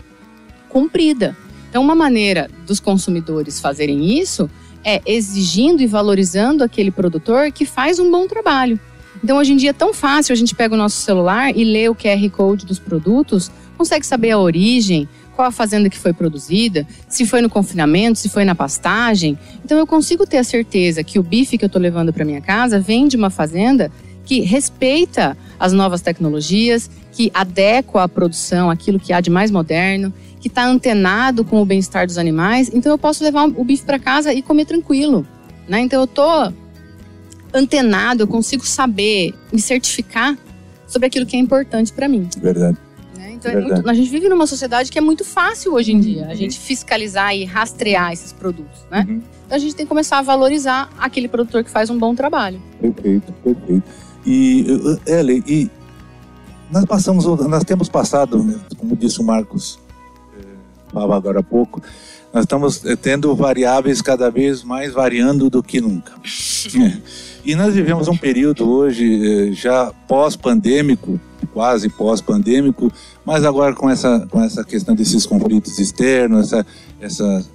cumprida. 0.68 1.36
Então, 1.68 1.82
uma 1.82 1.94
maneira 1.94 2.48
dos 2.66 2.80
consumidores 2.80 3.60
fazerem 3.60 4.18
isso 4.18 4.48
é 4.84 5.02
exigindo 5.04 5.82
e 5.82 5.86
valorizando 5.86 6.62
aquele 6.62 6.90
produtor 6.90 7.50
que 7.50 7.66
faz 7.66 7.98
um 7.98 8.10
bom 8.10 8.26
trabalho. 8.26 8.78
Então, 9.22 9.38
hoje 9.38 9.52
em 9.52 9.56
dia 9.56 9.70
é 9.70 9.72
tão 9.72 9.92
fácil, 9.92 10.32
a 10.32 10.36
gente 10.36 10.54
pega 10.54 10.74
o 10.74 10.78
nosso 10.78 11.00
celular 11.00 11.56
e 11.56 11.64
lê 11.64 11.88
o 11.88 11.94
QR 11.94 12.30
Code 12.30 12.64
dos 12.64 12.78
produtos, 12.78 13.50
consegue 13.76 14.06
saber 14.06 14.30
a 14.30 14.38
origem, 14.38 15.08
qual 15.34 15.48
a 15.48 15.50
fazenda 15.50 15.90
que 15.90 15.98
foi 15.98 16.12
produzida, 16.12 16.86
se 17.08 17.26
foi 17.26 17.42
no 17.42 17.50
confinamento, 17.50 18.18
se 18.18 18.28
foi 18.28 18.44
na 18.44 18.54
pastagem. 18.54 19.38
Então, 19.64 19.76
eu 19.76 19.86
consigo 19.86 20.26
ter 20.26 20.38
a 20.38 20.44
certeza 20.44 21.04
que 21.04 21.18
o 21.18 21.22
bife 21.22 21.58
que 21.58 21.64
eu 21.64 21.68
estou 21.68 21.80
levando 21.80 22.12
para 22.12 22.24
minha 22.24 22.40
casa 22.40 22.80
vem 22.80 23.06
de 23.06 23.16
uma 23.16 23.28
fazenda 23.28 23.90
que 24.24 24.40
respeita 24.40 25.36
as 25.58 25.72
novas 25.72 26.00
tecnologias, 26.00 26.90
que 27.12 27.30
adequa 27.32 28.02
a 28.02 28.08
produção 28.08 28.70
aquilo 28.70 28.98
que 28.98 29.12
há 29.12 29.20
de 29.20 29.30
mais 29.30 29.50
moderno, 29.50 30.12
que 30.40 30.48
está 30.48 30.64
antenado 30.66 31.44
com 31.44 31.60
o 31.60 31.64
bem-estar 31.64 32.06
dos 32.06 32.18
animais. 32.18 32.70
Então 32.72 32.92
eu 32.92 32.98
posso 32.98 33.22
levar 33.24 33.48
o 33.48 33.64
bife 33.64 33.84
para 33.84 33.98
casa 33.98 34.32
e 34.32 34.42
comer 34.42 34.64
tranquilo. 34.64 35.26
Né? 35.68 35.80
Então 35.80 36.00
eu 36.00 36.04
estou 36.04 36.52
antenado, 37.52 38.22
eu 38.22 38.26
consigo 38.26 38.66
saber, 38.66 39.34
me 39.52 39.60
certificar 39.60 40.36
sobre 40.86 41.06
aquilo 41.06 41.26
que 41.26 41.36
é 41.36 41.40
importante 41.40 41.92
para 41.92 42.08
mim. 42.08 42.28
Verdade. 42.38 42.76
Né? 43.16 43.32
Então 43.32 43.50
é 43.50 43.60
muito, 43.60 43.88
a 43.88 43.94
gente 43.94 44.10
vive 44.10 44.28
numa 44.28 44.46
sociedade 44.46 44.90
que 44.92 44.98
é 44.98 45.00
muito 45.00 45.24
fácil 45.24 45.74
hoje 45.74 45.92
em 45.92 46.00
dia, 46.00 46.26
a 46.26 46.28
uhum. 46.28 46.34
gente 46.34 46.58
fiscalizar 46.58 47.34
e 47.34 47.44
rastrear 47.44 48.12
esses 48.12 48.32
produtos. 48.32 48.86
Né? 48.90 49.06
Uhum. 49.08 49.22
Então 49.46 49.56
a 49.56 49.58
gente 49.58 49.74
tem 49.74 49.86
que 49.86 49.88
começar 49.88 50.18
a 50.18 50.22
valorizar 50.22 50.90
aquele 50.98 51.28
produtor 51.28 51.64
que 51.64 51.70
faz 51.70 51.90
um 51.90 51.98
bom 51.98 52.14
trabalho. 52.14 52.60
Perfeito, 52.80 53.32
perfeito. 53.44 53.84
E, 54.26 54.66
Ellen, 55.06 55.42
e 55.46 55.70
nós 56.70 56.84
passamos, 56.84 57.24
nós 57.24 57.62
temos 57.62 57.88
passado, 57.88 58.42
né, 58.42 58.58
como 58.76 58.96
disse 58.96 59.20
o 59.20 59.24
Marcos, 59.24 59.78
falava 60.92 61.16
agora 61.16 61.40
há 61.40 61.42
pouco, 61.42 61.82
nós 62.32 62.44
estamos 62.44 62.84
é, 62.84 62.96
tendo 62.96 63.34
variáveis 63.34 64.02
cada 64.02 64.30
vez 64.30 64.62
mais 64.62 64.92
variando 64.92 65.48
do 65.48 65.62
que 65.62 65.80
nunca. 65.80 66.12
E 67.46 67.54
nós 67.54 67.74
vivemos 67.74 68.08
um 68.08 68.16
período 68.16 68.68
hoje 68.68 69.50
é, 69.50 69.52
já 69.52 69.92
pós-pandêmico, 70.08 71.20
quase 71.52 71.88
pós-pandêmico, 71.88 72.92
mas 73.24 73.44
agora 73.44 73.72
com 73.72 73.88
essa, 73.88 74.26
com 74.28 74.42
essa 74.42 74.64
questão 74.64 74.96
desses 74.96 75.24
conflitos 75.24 75.78
externos, 75.78 76.52
essa, 76.52 76.66
essa 77.00 77.46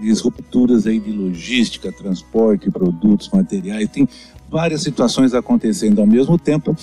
disrupturas 0.00 0.86
aí 0.86 1.00
de 1.00 1.10
logística, 1.10 1.90
transporte, 1.90 2.70
produtos, 2.70 3.28
materiais, 3.32 3.88
tem 3.90 4.08
várias 4.50 4.82
situações 4.82 5.34
acontecendo 5.34 6.00
ao 6.00 6.06
mesmo 6.06 6.38
tempo. 6.38 6.76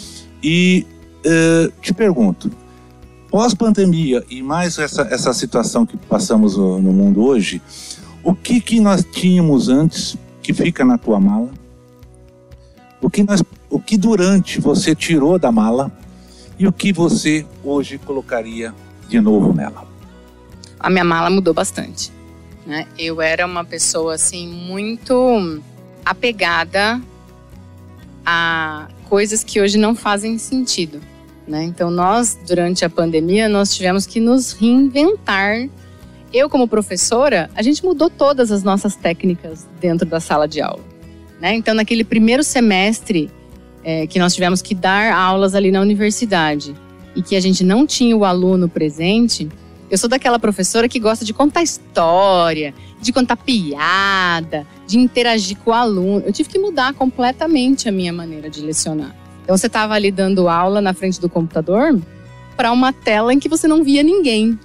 E 0.43 0.85
uh, 1.25 1.71
te 1.81 1.93
pergunto, 1.93 2.51
pós-pandemia 3.29 4.23
e 4.29 4.41
mais 4.41 4.77
essa, 4.77 5.03
essa 5.03 5.33
situação 5.33 5.85
que 5.85 5.95
passamos 5.95 6.57
no 6.57 6.79
mundo 6.79 7.23
hoje, 7.23 7.61
o 8.23 8.33
que, 8.33 8.59
que 8.59 8.79
nós 8.79 9.03
tínhamos 9.03 9.69
antes 9.69 10.17
que 10.41 10.53
fica 10.53 10.83
na 10.83 10.97
tua 10.97 11.19
mala? 11.19 11.49
O 13.01 13.09
que, 13.09 13.23
nós, 13.23 13.41
o 13.69 13.79
que 13.79 13.97
durante 13.97 14.59
você 14.59 14.93
tirou 14.93 15.39
da 15.39 15.51
mala 15.51 15.91
e 16.57 16.67
o 16.67 16.73
que 16.73 16.91
você 16.91 17.45
hoje 17.63 17.97
colocaria 17.97 18.73
de 19.07 19.21
novo 19.21 19.53
nela? 19.53 19.87
A 20.79 20.89
minha 20.89 21.05
mala 21.05 21.29
mudou 21.29 21.53
bastante. 21.53 22.11
Né? 22.65 22.85
Eu 22.97 23.21
era 23.21 23.45
uma 23.45 23.63
pessoa 23.63 24.15
assim 24.15 24.47
muito 24.47 25.61
apegada 26.05 27.01
a 28.25 28.87
coisas 29.07 29.43
que 29.43 29.61
hoje 29.61 29.77
não 29.77 29.95
fazem 29.95 30.37
sentido. 30.37 30.99
Né? 31.49 31.63
Então, 31.63 31.89
nós, 31.89 32.37
durante 32.47 32.85
a 32.85 32.89
pandemia, 32.89 33.49
nós 33.49 33.75
tivemos 33.75 34.05
que 34.05 34.19
nos 34.19 34.51
reinventar. 34.51 35.67
Eu, 36.31 36.47
como 36.47 36.67
professora, 36.67 37.49
a 37.55 37.63
gente 37.63 37.83
mudou 37.83 38.07
todas 38.07 38.51
as 38.51 38.61
nossas 38.61 38.95
técnicas 38.95 39.67
dentro 39.81 40.07
da 40.07 40.19
sala 40.19 40.47
de 40.47 40.61
aula. 40.61 40.83
Né? 41.41 41.55
Então, 41.55 41.73
naquele 41.73 42.03
primeiro 42.03 42.43
semestre 42.43 43.31
é, 43.83 44.05
que 44.05 44.19
nós 44.19 44.35
tivemos 44.35 44.61
que 44.61 44.75
dar 44.75 45.11
aulas 45.11 45.55
ali 45.55 45.71
na 45.71 45.81
universidade 45.81 46.75
e 47.15 47.23
que 47.23 47.35
a 47.35 47.39
gente 47.39 47.63
não 47.63 47.87
tinha 47.87 48.15
o 48.15 48.23
aluno 48.23 48.69
presente, 48.69 49.49
eu 49.89 49.97
sou 49.97 50.07
daquela 50.07 50.37
professora 50.37 50.87
que 50.87 50.99
gosta 50.99 51.25
de 51.25 51.33
contar 51.33 51.63
história, 51.63 52.75
de 53.01 53.11
contar 53.11 53.37
piada, 53.37 54.67
de 54.85 54.99
interagir 54.99 55.57
com 55.57 55.71
o 55.71 55.73
aluno. 55.73 56.21
Eu 56.23 56.31
tive 56.31 56.47
que 56.47 56.59
mudar 56.59 56.93
completamente 56.93 57.89
a 57.89 57.91
minha 57.91 58.13
maneira 58.13 58.51
de 58.51 58.61
lecionar. 58.61 59.18
Então 59.49 59.57
você 59.57 59.65
estava 59.65 59.95
ali 59.95 60.11
dando 60.11 60.47
aula 60.47 60.79
na 60.79 60.93
frente 60.93 61.19
do 61.19 61.27
computador 61.27 61.99
para 62.55 62.71
uma 62.71 62.93
tela 62.93 63.33
em 63.33 63.39
que 63.39 63.49
você 63.49 63.67
não 63.67 63.83
via 63.83 64.03
ninguém, 64.03 64.59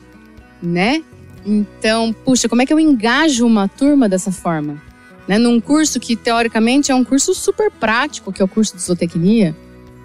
né? 0.63 1.03
Então, 1.43 2.13
puxa, 2.13 2.51
como 2.51 2.61
é 2.61 2.67
que 2.67 2.73
eu 2.75 2.79
engajo 2.79 3.47
uma 3.47 3.67
turma 3.67 4.11
dessa 4.11 4.31
forma? 4.31 4.77
Né? 5.27 5.39
Num 5.39 5.59
curso 5.59 5.99
que, 5.99 6.15
teoricamente, 6.15 6.93
é 6.93 6.95
um 6.95 7.03
curso 7.03 7.33
super 7.33 7.71
prático, 7.71 8.31
que 8.31 8.43
é 8.43 8.45
o 8.45 8.49
curso 8.49 8.77
de 8.77 8.83
zootecnia, 8.83 9.57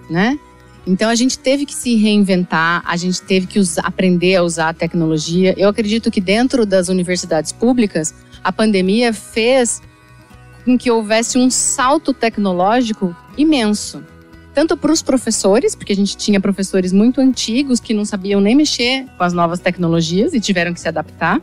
né? 0.08 0.38
Então, 0.86 1.10
a 1.10 1.14
gente 1.14 1.38
teve 1.38 1.66
que 1.66 1.74
se 1.74 1.96
reinventar, 1.96 2.82
a 2.86 2.96
gente 2.96 3.20
teve 3.20 3.46
que 3.46 3.58
usar, 3.58 3.82
aprender 3.82 4.36
a 4.36 4.42
usar 4.42 4.70
a 4.70 4.72
tecnologia. 4.72 5.54
Eu 5.58 5.68
acredito 5.68 6.10
que 6.10 6.22
dentro 6.22 6.64
das 6.64 6.88
universidades 6.88 7.52
públicas, 7.52 8.14
a 8.42 8.50
pandemia 8.50 9.12
fez 9.12 9.82
com 10.64 10.78
que 10.78 10.90
houvesse 10.90 11.36
um 11.36 11.50
salto 11.50 12.14
tecnológico 12.14 13.14
imenso. 13.36 14.02
Tanto 14.60 14.76
para 14.76 14.92
os 14.92 15.00
professores, 15.00 15.74
porque 15.74 15.90
a 15.90 15.96
gente 15.96 16.18
tinha 16.18 16.38
professores 16.38 16.92
muito 16.92 17.18
antigos 17.18 17.80
que 17.80 17.94
não 17.94 18.04
sabiam 18.04 18.42
nem 18.42 18.54
mexer 18.54 19.06
com 19.16 19.24
as 19.24 19.32
novas 19.32 19.58
tecnologias 19.58 20.34
e 20.34 20.38
tiveram 20.38 20.74
que 20.74 20.80
se 20.80 20.86
adaptar, 20.86 21.40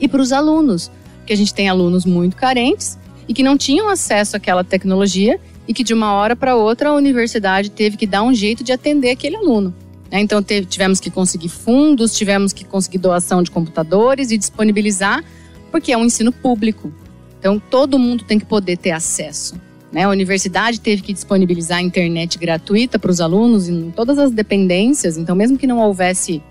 e 0.00 0.08
para 0.08 0.22
os 0.22 0.32
alunos, 0.32 0.90
porque 1.18 1.34
a 1.34 1.36
gente 1.36 1.52
tem 1.52 1.68
alunos 1.68 2.06
muito 2.06 2.34
carentes 2.34 2.98
e 3.28 3.34
que 3.34 3.42
não 3.42 3.58
tinham 3.58 3.86
acesso 3.86 4.34
àquela 4.34 4.64
tecnologia 4.64 5.38
e 5.68 5.74
que 5.74 5.84
de 5.84 5.92
uma 5.92 6.14
hora 6.14 6.34
para 6.34 6.56
outra 6.56 6.88
a 6.88 6.94
universidade 6.94 7.70
teve 7.70 7.98
que 7.98 8.06
dar 8.06 8.22
um 8.22 8.32
jeito 8.32 8.64
de 8.64 8.72
atender 8.72 9.10
aquele 9.10 9.36
aluno. 9.36 9.74
Né? 10.10 10.20
Então 10.20 10.42
tivemos 10.42 11.00
que 11.00 11.10
conseguir 11.10 11.50
fundos, 11.50 12.16
tivemos 12.16 12.54
que 12.54 12.64
conseguir 12.64 12.96
doação 12.96 13.42
de 13.42 13.50
computadores 13.50 14.30
e 14.30 14.38
disponibilizar, 14.38 15.22
porque 15.70 15.92
é 15.92 15.98
um 15.98 16.06
ensino 16.06 16.32
público. 16.32 16.90
Então 17.38 17.58
todo 17.58 17.98
mundo 17.98 18.24
tem 18.24 18.38
que 18.38 18.46
poder 18.46 18.78
ter 18.78 18.92
acesso. 18.92 19.54
Né? 19.92 20.04
A 20.04 20.08
universidade 20.08 20.80
teve 20.80 21.02
que 21.02 21.12
disponibilizar 21.12 21.78
a 21.78 21.82
internet 21.82 22.38
gratuita 22.38 22.98
para 22.98 23.10
os 23.10 23.20
alunos 23.20 23.68
em 23.68 23.90
todas 23.90 24.18
as 24.18 24.30
dependências. 24.30 25.18
Então, 25.18 25.36
mesmo 25.36 25.58
que 25.58 25.66
não 25.66 25.78
houvesse 25.78 26.42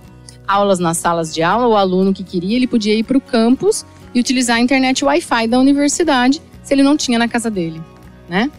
aulas 0.48 0.80
nas 0.80 0.98
salas 0.98 1.34
de 1.34 1.42
aula, 1.42 1.68
o 1.68 1.76
aluno 1.76 2.14
que 2.14 2.24
queria, 2.24 2.56
ele 2.56 2.68
podia 2.68 2.94
ir 2.94 3.04
para 3.04 3.18
o 3.18 3.22
campus 3.22 3.86
e 4.14 4.20
utilizar 4.20 4.58
a 4.58 4.60
internet 4.60 5.04
Wi-Fi 5.04 5.48
da 5.48 5.60
universidade 5.60 6.42
se 6.64 6.74
ele 6.74 6.84
não 6.84 6.96
tinha 6.96 7.18
na 7.18 7.28
casa 7.28 7.50
dele, 7.50 7.82
né? 8.30 8.52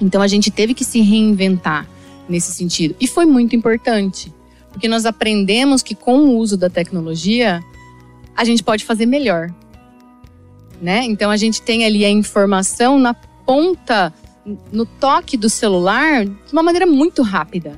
Então 0.00 0.20
a 0.20 0.26
gente 0.26 0.50
teve 0.50 0.74
que 0.74 0.84
se 0.84 1.00
reinventar 1.00 1.88
nesse 2.28 2.52
sentido. 2.52 2.94
E 3.00 3.06
foi 3.06 3.26
muito 3.26 3.54
importante, 3.54 4.32
porque 4.72 4.88
nós 4.88 5.06
aprendemos 5.06 5.82
que 5.82 5.94
com 5.94 6.18
o 6.20 6.36
uso 6.38 6.56
da 6.56 6.70
tecnologia, 6.70 7.60
a 8.36 8.44
gente 8.44 8.62
pode 8.62 8.84
fazer 8.84 9.06
melhor. 9.06 9.52
Né? 10.80 11.04
Então 11.04 11.30
a 11.30 11.36
gente 11.36 11.60
tem 11.60 11.84
ali 11.84 12.04
a 12.04 12.10
informação 12.10 12.98
na 12.98 13.12
ponta 13.50 14.14
no 14.72 14.86
toque 14.86 15.36
do 15.36 15.50
celular 15.50 16.24
de 16.24 16.52
uma 16.52 16.62
maneira 16.62 16.86
muito 16.86 17.20
rápida. 17.20 17.72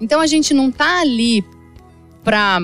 Então 0.00 0.20
a 0.20 0.28
gente 0.28 0.54
não 0.54 0.68
está 0.68 1.00
ali 1.00 1.44
para 2.22 2.60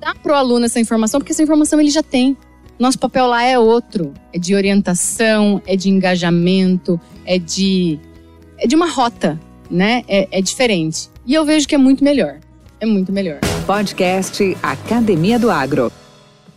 dar 0.00 0.14
para 0.14 0.32
o 0.32 0.34
aluno 0.34 0.64
essa 0.64 0.80
informação, 0.80 1.20
porque 1.20 1.32
essa 1.32 1.42
informação 1.42 1.78
ele 1.78 1.90
já 1.90 2.02
tem. 2.02 2.34
Nosso 2.78 2.98
papel 2.98 3.26
lá 3.26 3.42
é 3.42 3.58
outro, 3.58 4.14
é 4.32 4.38
de 4.38 4.54
orientação, 4.54 5.60
é 5.66 5.76
de 5.76 5.90
engajamento, 5.90 6.98
é 7.26 7.38
de 7.38 8.00
é 8.56 8.66
de 8.66 8.74
uma 8.74 8.88
rota, 8.88 9.38
né? 9.70 10.02
É, 10.08 10.38
é 10.38 10.40
diferente. 10.40 11.10
E 11.26 11.34
eu 11.34 11.44
vejo 11.44 11.68
que 11.68 11.74
é 11.74 11.78
muito 11.78 12.02
melhor. 12.02 12.38
É 12.80 12.86
muito 12.86 13.12
melhor. 13.12 13.38
Podcast 13.66 14.56
Academia 14.62 15.38
do 15.38 15.50
Agro. 15.50 15.92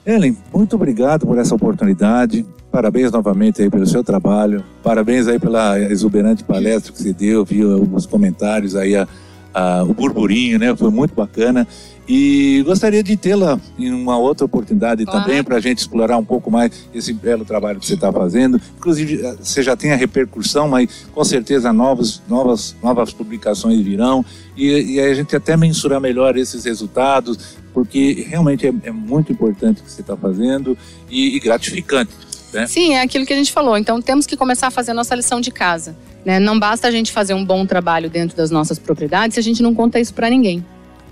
Ellen, 0.05 0.37
muito 0.53 0.77
obrigado 0.77 1.27
por 1.27 1.37
essa 1.37 1.53
oportunidade. 1.53 2.45
Parabéns 2.75 3.09
novamente 3.09 3.61
aí 3.61 3.69
pelo 3.69 3.87
seu 3.87 4.03
trabalho. 4.03 4.61
Parabéns 4.83 5.29
aí 5.29 5.39
pela 5.39 5.79
exuberante 5.79 6.43
palestra 6.43 6.91
que 6.91 7.01
você 7.01 7.13
deu, 7.13 7.45
viu 7.45 7.81
os 7.93 8.05
comentários 8.05 8.75
aí, 8.75 8.97
a, 8.97 9.07
a, 9.53 9.81
o 9.83 9.93
burburinho, 9.93 10.59
né? 10.59 10.75
Foi 10.75 10.91
muito 10.91 11.15
bacana. 11.15 11.65
E 12.05 12.61
gostaria 12.65 13.01
de 13.01 13.15
tê-la 13.15 13.57
em 13.79 13.93
uma 13.93 14.17
outra 14.17 14.45
oportunidade 14.45 15.05
claro. 15.05 15.21
também 15.21 15.41
para 15.41 15.55
a 15.55 15.59
gente 15.61 15.77
explorar 15.77 16.17
um 16.17 16.25
pouco 16.25 16.51
mais 16.51 16.89
esse 16.93 17.13
belo 17.13 17.45
trabalho 17.45 17.79
que 17.79 17.85
você 17.85 17.93
está 17.93 18.11
fazendo. 18.11 18.59
Inclusive, 18.77 19.25
eh, 19.25 19.35
você 19.41 19.63
já 19.63 19.77
tem 19.77 19.93
a 19.93 19.95
repercussão, 19.95 20.67
mas 20.67 21.07
com 21.13 21.23
certeza 21.23 21.71
novas, 21.71 22.21
novas, 22.27 22.75
novas 22.83 23.13
publicações 23.13 23.79
virão 23.79 24.23
e, 24.57 24.95
e 24.95 24.99
a 24.99 25.13
gente 25.13 25.33
até 25.33 25.55
mensurar 25.55 26.01
melhor 26.01 26.35
esses 26.35 26.65
resultados, 26.65 27.55
porque 27.73 28.25
realmente 28.27 28.67
é, 28.67 28.73
é 28.83 28.91
muito 28.91 29.31
importante 29.31 29.79
o 29.79 29.85
que 29.85 29.91
você 29.93 30.01
está 30.01 30.17
fazendo 30.17 30.77
e, 31.09 31.37
e 31.37 31.39
gratificante. 31.39 32.24
Né? 32.55 32.67
Sim, 32.67 32.93
é 32.93 33.01
aquilo 33.01 33.25
que 33.25 33.33
a 33.33 33.35
gente 33.35 33.51
falou. 33.51 33.77
Então 33.77 34.01
temos 34.01 34.25
que 34.25 34.37
começar 34.37 34.67
a 34.67 34.71
fazer 34.71 34.91
a 34.91 34.93
nossa 34.93 35.13
lição 35.13 35.41
de 35.41 35.51
casa. 35.51 35.95
Né? 36.23 36.39
Não 36.39 36.57
basta 36.57 36.87
a 36.87 36.91
gente 36.91 37.11
fazer 37.11 37.33
um 37.33 37.43
bom 37.43 37.65
trabalho 37.65 38.09
dentro 38.09 38.35
das 38.35 38.49
nossas 38.49 38.79
propriedades 38.79 39.35
se 39.35 39.39
a 39.39 39.43
gente 39.43 39.61
não 39.61 39.75
conta 39.75 39.99
isso 39.99 40.13
para 40.13 40.29
ninguém. 40.29 40.65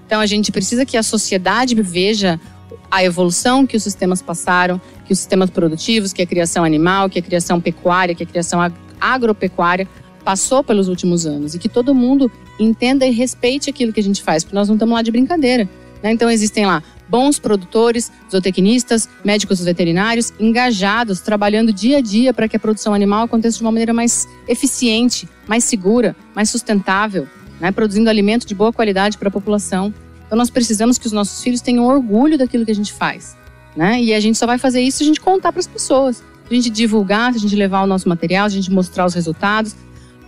Então 0.05 0.19
a 0.19 0.25
gente 0.25 0.51
precisa 0.51 0.85
que 0.85 0.97
a 0.97 1.03
sociedade 1.03 1.75
veja 1.75 2.39
a 2.89 3.03
evolução 3.03 3.65
que 3.65 3.75
os 3.75 3.83
sistemas 3.83 4.21
passaram, 4.21 4.79
que 5.05 5.13
os 5.13 5.19
sistemas 5.19 5.49
produtivos, 5.49 6.13
que 6.13 6.21
a 6.21 6.25
criação 6.25 6.63
animal, 6.63 7.09
que 7.09 7.19
a 7.19 7.21
criação 7.21 7.59
pecuária, 7.59 8.13
que 8.15 8.23
a 8.23 8.25
criação 8.25 8.59
agropecuária 9.01 9.87
passou 10.23 10.63
pelos 10.63 10.87
últimos 10.87 11.25
anos 11.25 11.53
e 11.53 11.59
que 11.59 11.67
todo 11.67 11.93
mundo 11.93 12.31
entenda 12.59 13.05
e 13.05 13.11
respeite 13.11 13.69
aquilo 13.69 13.91
que 13.91 13.99
a 13.99 14.03
gente 14.03 14.21
faz, 14.21 14.43
porque 14.43 14.55
nós 14.55 14.67
não 14.67 14.75
estamos 14.75 14.93
lá 14.93 15.01
de 15.01 15.11
brincadeira. 15.11 15.67
Né? 16.01 16.11
Então 16.11 16.29
existem 16.29 16.65
lá 16.65 16.83
bons 17.07 17.39
produtores, 17.39 18.11
zootecnistas, 18.31 19.07
médicos 19.23 19.63
veterinários 19.63 20.33
engajados, 20.39 21.19
trabalhando 21.19 21.73
dia 21.73 21.97
a 21.97 22.01
dia 22.01 22.33
para 22.33 22.47
que 22.47 22.55
a 22.55 22.59
produção 22.59 22.93
animal 22.93 23.25
aconteça 23.25 23.57
de 23.57 23.63
uma 23.63 23.71
maneira 23.71 23.93
mais 23.93 24.27
eficiente, 24.47 25.27
mais 25.47 25.63
segura, 25.63 26.15
mais 26.35 26.49
sustentável, 26.49 27.27
né? 27.59 27.71
produzindo 27.71 28.09
alimento 28.09 28.45
de 28.45 28.55
boa 28.55 28.73
qualidade 28.73 29.17
para 29.17 29.27
a 29.27 29.31
população. 29.31 29.93
Então 30.25 30.37
nós 30.37 30.49
precisamos 30.49 30.97
que 30.97 31.05
os 31.05 31.11
nossos 31.11 31.43
filhos 31.43 31.61
tenham 31.61 31.85
orgulho 31.85 32.37
daquilo 32.37 32.65
que 32.65 32.71
a 32.71 32.75
gente 32.75 32.93
faz. 32.93 33.37
Né? 33.75 34.01
E 34.01 34.13
a 34.13 34.19
gente 34.19 34.37
só 34.37 34.45
vai 34.45 34.57
fazer 34.57 34.81
isso 34.81 34.99
se 34.99 35.03
a 35.03 35.07
gente 35.07 35.19
contar 35.19 35.51
para 35.51 35.59
as 35.59 35.67
pessoas, 35.67 36.17
se 36.17 36.23
a 36.51 36.53
gente 36.53 36.69
divulgar, 36.69 37.31
se 37.31 37.37
a 37.37 37.41
gente 37.41 37.55
levar 37.55 37.83
o 37.83 37.87
nosso 37.87 38.07
material, 38.07 38.49
se 38.49 38.55
a 38.57 38.61
gente 38.61 38.71
mostrar 38.71 39.05
os 39.05 39.13
resultados, 39.13 39.75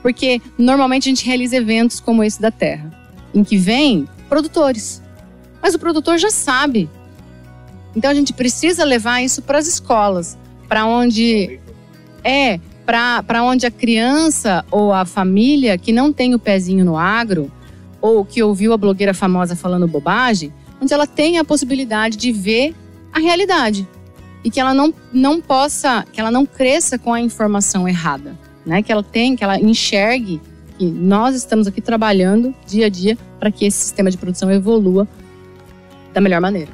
porque 0.01 0.41
normalmente 0.57 1.09
a 1.09 1.11
gente 1.11 1.25
realiza 1.25 1.55
eventos 1.57 1.99
como 1.99 2.23
esse 2.23 2.41
da 2.41 2.51
Terra, 2.51 2.91
em 3.33 3.43
que 3.43 3.57
vem 3.57 4.07
produtores, 4.29 5.01
mas 5.65 5.73
o 5.73 5.80
produtor 5.80 6.19
já 6.19 6.30
sabe. 6.30 6.88
Então 7.95 8.12
a 8.12 8.13
gente 8.13 8.34
precisa 8.34 8.84
levar 8.86 9.23
isso 9.23 9.41
para 9.41 9.58
as 9.58 9.65
escolas, 9.65 10.38
para 10.67 10.86
onde 10.86 11.60
é, 12.23 12.60
para 12.86 13.41
onde 13.41 13.65
a 13.65 13.71
criança 13.71 14.63
ou 14.69 14.93
a 14.93 15.06
família 15.06 15.75
que 15.75 15.91
não 15.91 16.13
tem 16.13 16.36
o 16.36 16.39
pezinho 16.39 16.86
no 16.86 16.95
agro 16.95 17.51
ou 17.99 18.23
que 18.23 18.43
ouviu 18.43 18.73
a 18.73 18.78
blogueira 18.78 19.12
famosa 19.12 19.56
falando 19.56 19.88
bobagem, 19.88 20.54
onde 20.80 20.93
ela 20.93 21.08
tem 21.08 21.39
a 21.39 21.43
possibilidade 21.43 22.15
de 22.15 22.32
ver 22.32 22.75
a 23.12 23.19
realidade 23.19 23.88
e 24.43 24.51
que 24.51 24.60
ela 24.60 24.71
não, 24.71 24.93
não 25.12 25.41
possa, 25.41 26.06
que 26.13 26.21
ela 26.21 26.30
não 26.30 26.45
cresça 26.45 26.99
com 26.99 27.12
a 27.12 27.19
informação 27.19 27.88
errada, 27.88 28.38
né? 28.63 28.84
Que 28.84 28.91
ela 28.91 29.01
tem, 29.01 29.36
que 29.36 29.43
ela 29.43 29.60
enxergue 29.60 30.39
que 30.78 30.86
nós 30.86 31.36
estamos 31.36 31.65
aqui 31.65 31.82
trabalhando 31.82 32.54
dia 32.67 32.86
a 32.86 32.89
dia 32.89 33.17
para 33.39 33.49
que 33.49 33.65
esse 33.65 33.80
sistema 33.80 34.12
de 34.12 34.17
produção 34.19 34.51
evolua 34.51 35.08
da 36.15 36.21
melhor 36.21 36.39
maneira. 36.39 36.71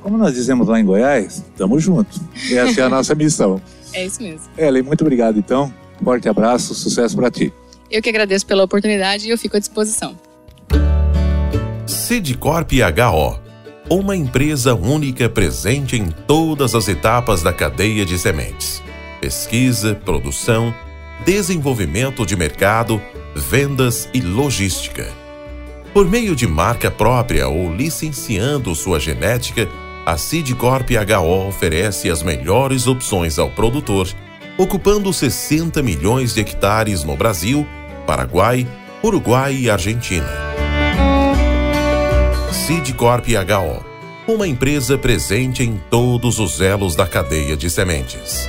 Como 0.00 0.16
nós 0.16 0.34
dizemos 0.34 0.68
lá 0.68 0.78
em 0.78 0.84
Goiás, 0.84 1.44
estamos 1.50 1.82
juntos. 1.82 2.20
Essa 2.50 2.82
é 2.82 2.84
a 2.84 2.88
nossa 2.88 3.14
missão. 3.14 3.60
É 3.92 4.06
isso 4.06 4.22
mesmo. 4.22 4.42
Ellen, 4.56 4.82
muito 4.82 5.00
obrigado 5.00 5.38
então. 5.38 5.72
Forte 6.02 6.28
abraço, 6.28 6.74
sucesso 6.74 7.16
para 7.16 7.30
ti. 7.30 7.52
Eu 7.90 8.00
que 8.00 8.08
agradeço 8.08 8.46
pela 8.46 8.62
oportunidade 8.62 9.26
e 9.26 9.30
eu 9.30 9.38
fico 9.38 9.56
à 9.56 9.60
disposição. 9.60 10.16
Sidcorp 11.86 12.70
HO, 12.72 13.40
uma 13.90 14.14
empresa 14.14 14.74
única 14.74 15.28
presente 15.28 15.96
em 15.96 16.06
todas 16.26 16.74
as 16.74 16.86
etapas 16.86 17.42
da 17.42 17.52
cadeia 17.52 18.04
de 18.04 18.18
sementes: 18.18 18.82
pesquisa, 19.20 19.94
produção, 19.94 20.72
desenvolvimento 21.24 22.24
de 22.24 22.36
mercado, 22.36 23.00
vendas 23.34 24.08
e 24.12 24.20
logística 24.20 25.23
por 25.94 26.10
meio 26.10 26.34
de 26.34 26.44
marca 26.44 26.90
própria 26.90 27.46
ou 27.46 27.72
licenciando 27.72 28.74
sua 28.74 28.98
genética, 28.98 29.68
a 30.04 30.18
Seedcorp 30.18 30.90
HO 30.90 31.48
oferece 31.48 32.10
as 32.10 32.20
melhores 32.20 32.88
opções 32.88 33.38
ao 33.38 33.48
produtor, 33.48 34.08
ocupando 34.58 35.12
60 35.12 35.80
milhões 35.84 36.34
de 36.34 36.40
hectares 36.40 37.04
no 37.04 37.16
Brasil, 37.16 37.64
Paraguai, 38.04 38.66
Uruguai 39.04 39.54
e 39.54 39.70
Argentina. 39.70 40.28
Seedcorp 42.50 43.26
HO, 43.28 43.84
uma 44.26 44.48
empresa 44.48 44.98
presente 44.98 45.62
em 45.62 45.80
todos 45.88 46.40
os 46.40 46.60
elos 46.60 46.96
da 46.96 47.06
cadeia 47.06 47.56
de 47.56 47.70
sementes. 47.70 48.48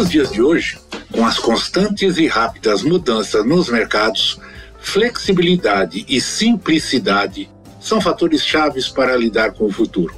Nos 0.00 0.08
dias 0.08 0.30
de 0.30 0.40
hoje, 0.40 0.78
com 1.12 1.26
as 1.26 1.38
constantes 1.38 2.16
e 2.16 2.26
rápidas 2.26 2.82
mudanças 2.82 3.44
nos 3.44 3.68
mercados, 3.68 4.40
flexibilidade 4.80 6.06
e 6.08 6.18
simplicidade 6.22 7.50
são 7.78 8.00
fatores 8.00 8.42
chaves 8.42 8.88
para 8.88 9.14
lidar 9.14 9.52
com 9.52 9.66
o 9.66 9.70
futuro. 9.70 10.14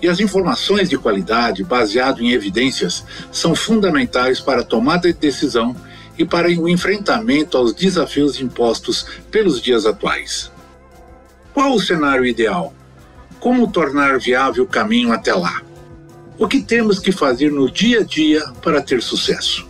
E 0.00 0.08
as 0.08 0.20
informações 0.20 0.88
de 0.88 0.96
qualidade, 0.96 1.64
baseado 1.64 2.22
em 2.22 2.30
evidências, 2.30 3.04
são 3.32 3.52
fundamentais 3.52 4.38
para 4.38 4.60
a 4.60 4.64
tomada 4.64 5.12
de 5.12 5.18
decisão 5.18 5.74
e 6.16 6.24
para 6.24 6.46
o 6.46 6.68
enfrentamento 6.68 7.58
aos 7.58 7.74
desafios 7.74 8.40
impostos 8.40 9.06
pelos 9.28 9.60
dias 9.60 9.86
atuais. 9.86 10.52
Qual 11.52 11.74
o 11.74 11.80
cenário 11.80 12.24
ideal? 12.24 12.72
Como 13.40 13.72
tornar 13.72 14.20
viável 14.20 14.62
o 14.62 14.68
caminho 14.68 15.12
até 15.12 15.34
lá? 15.34 15.62
O 16.40 16.48
que 16.48 16.62
temos 16.62 16.98
que 16.98 17.12
fazer 17.12 17.52
no 17.52 17.70
dia 17.70 18.00
a 18.00 18.02
dia 18.02 18.42
para 18.62 18.80
ter 18.80 19.02
sucesso? 19.02 19.68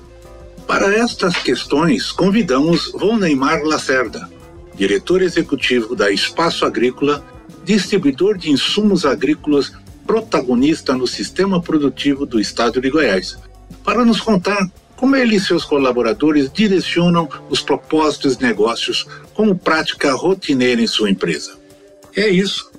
Para 0.68 0.94
estas 0.96 1.36
questões, 1.36 2.12
convidamos 2.12 2.92
Von 2.92 3.16
Neymar 3.16 3.64
Lacerda, 3.64 4.30
diretor 4.76 5.20
executivo 5.20 5.96
da 5.96 6.12
Espaço 6.12 6.64
Agrícola, 6.64 7.26
distribuidor 7.64 8.38
de 8.38 8.52
insumos 8.52 9.04
agrícolas 9.04 9.72
protagonista 10.06 10.94
no 10.94 11.08
sistema 11.08 11.60
produtivo 11.60 12.24
do 12.24 12.38
estado 12.38 12.80
de 12.80 12.88
Goiás, 12.88 13.36
para 13.82 14.04
nos 14.04 14.20
contar 14.20 14.70
como 14.94 15.16
ele 15.16 15.34
e 15.34 15.40
seus 15.40 15.64
colaboradores 15.64 16.48
direcionam 16.52 17.28
os 17.48 17.60
propósitos 17.60 18.38
negócios 18.38 19.08
como 19.34 19.58
prática 19.58 20.12
rotineira 20.12 20.80
em 20.80 20.86
sua 20.86 21.10
empresa. 21.10 21.58
É 22.14 22.28
isso. 22.28 22.70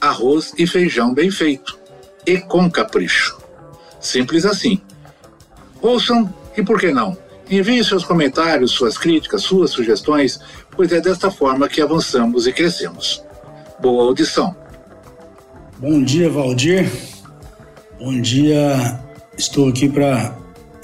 Arroz 0.00 0.54
e 0.56 0.64
feijão 0.64 1.12
bem 1.12 1.28
feito. 1.28 1.85
E 2.26 2.38
com 2.38 2.70
capricho. 2.70 3.38
Simples 4.00 4.44
assim. 4.44 4.80
Ouçam 5.80 6.32
e 6.56 6.62
por 6.62 6.80
que 6.80 6.90
não? 6.90 7.16
Envie 7.48 7.84
seus 7.84 8.04
comentários, 8.04 8.72
suas 8.72 8.98
críticas, 8.98 9.42
suas 9.42 9.70
sugestões, 9.70 10.40
pois 10.72 10.90
é 10.90 11.00
desta 11.00 11.30
forma 11.30 11.68
que 11.68 11.80
avançamos 11.80 12.46
e 12.46 12.52
crescemos. 12.52 13.22
Boa 13.80 14.04
audição! 14.04 14.56
Bom 15.78 16.02
dia, 16.02 16.28
Valdir. 16.28 16.90
Bom 17.98 18.20
dia. 18.20 18.98
Estou 19.36 19.68
aqui 19.68 19.88
para 19.88 20.36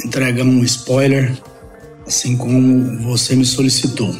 entregar 0.05 0.45
um 0.45 0.63
spoiler, 0.63 1.37
assim 2.07 2.37
como 2.37 2.99
você 3.03 3.35
me 3.35 3.45
solicitou. 3.45 4.15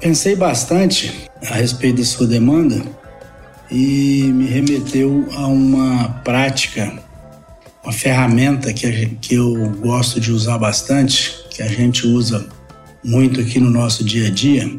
Pensei 0.00 0.34
bastante 0.34 1.30
a 1.50 1.54
respeito 1.54 1.98
da 1.98 2.04
sua 2.04 2.26
demanda 2.26 2.82
e 3.70 4.30
me 4.32 4.46
remeteu 4.46 5.26
a 5.34 5.46
uma 5.46 6.08
prática, 6.24 6.92
uma 7.82 7.92
ferramenta 7.92 8.72
que, 8.72 9.06
que 9.20 9.34
eu 9.34 9.70
gosto 9.80 10.20
de 10.20 10.32
usar 10.32 10.58
bastante, 10.58 11.34
que 11.50 11.62
a 11.62 11.68
gente 11.68 12.06
usa 12.06 12.46
muito 13.04 13.40
aqui 13.40 13.58
no 13.58 13.70
nosso 13.70 14.04
dia 14.04 14.28
a 14.28 14.30
dia, 14.30 14.70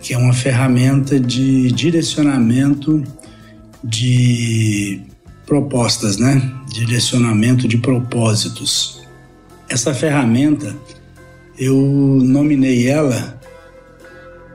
que 0.00 0.14
é 0.14 0.18
uma 0.18 0.32
ferramenta 0.32 1.18
de 1.18 1.70
direcionamento 1.72 3.02
de 3.82 5.00
propostas, 5.46 6.18
né? 6.18 6.52
Direcionamento 6.72 7.66
de 7.66 7.78
propósitos. 7.78 9.00
Essa 9.68 9.94
ferramenta 9.94 10.76
eu 11.58 11.76
nominei 12.22 12.88
ela 12.88 13.38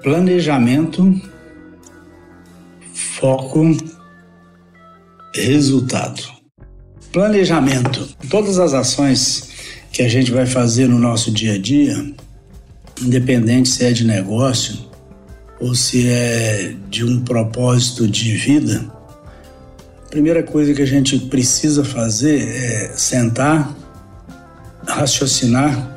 planejamento, 0.01 1.21
foco, 3.23 3.77
resultado. 5.33 6.21
Planejamento. 7.13 8.05
Todas 8.29 8.59
as 8.59 8.73
ações 8.73 9.49
que 9.93 10.01
a 10.01 10.09
gente 10.09 10.29
vai 10.29 10.45
fazer 10.45 10.89
no 10.89 10.99
nosso 10.99 11.31
dia 11.31 11.53
a 11.53 11.57
dia, 11.57 12.13
independente 13.01 13.69
se 13.69 13.85
é 13.85 13.93
de 13.93 14.03
negócio 14.03 14.77
ou 15.61 15.73
se 15.73 16.09
é 16.09 16.75
de 16.89 17.05
um 17.05 17.21
propósito 17.21 18.09
de 18.09 18.35
vida, 18.35 18.91
primeira 20.09 20.43
coisa 20.43 20.73
que 20.73 20.81
a 20.81 20.87
gente 20.87 21.17
precisa 21.17 21.85
fazer 21.85 22.41
é 22.41 22.91
sentar, 22.93 23.73
raciocinar 24.85 25.95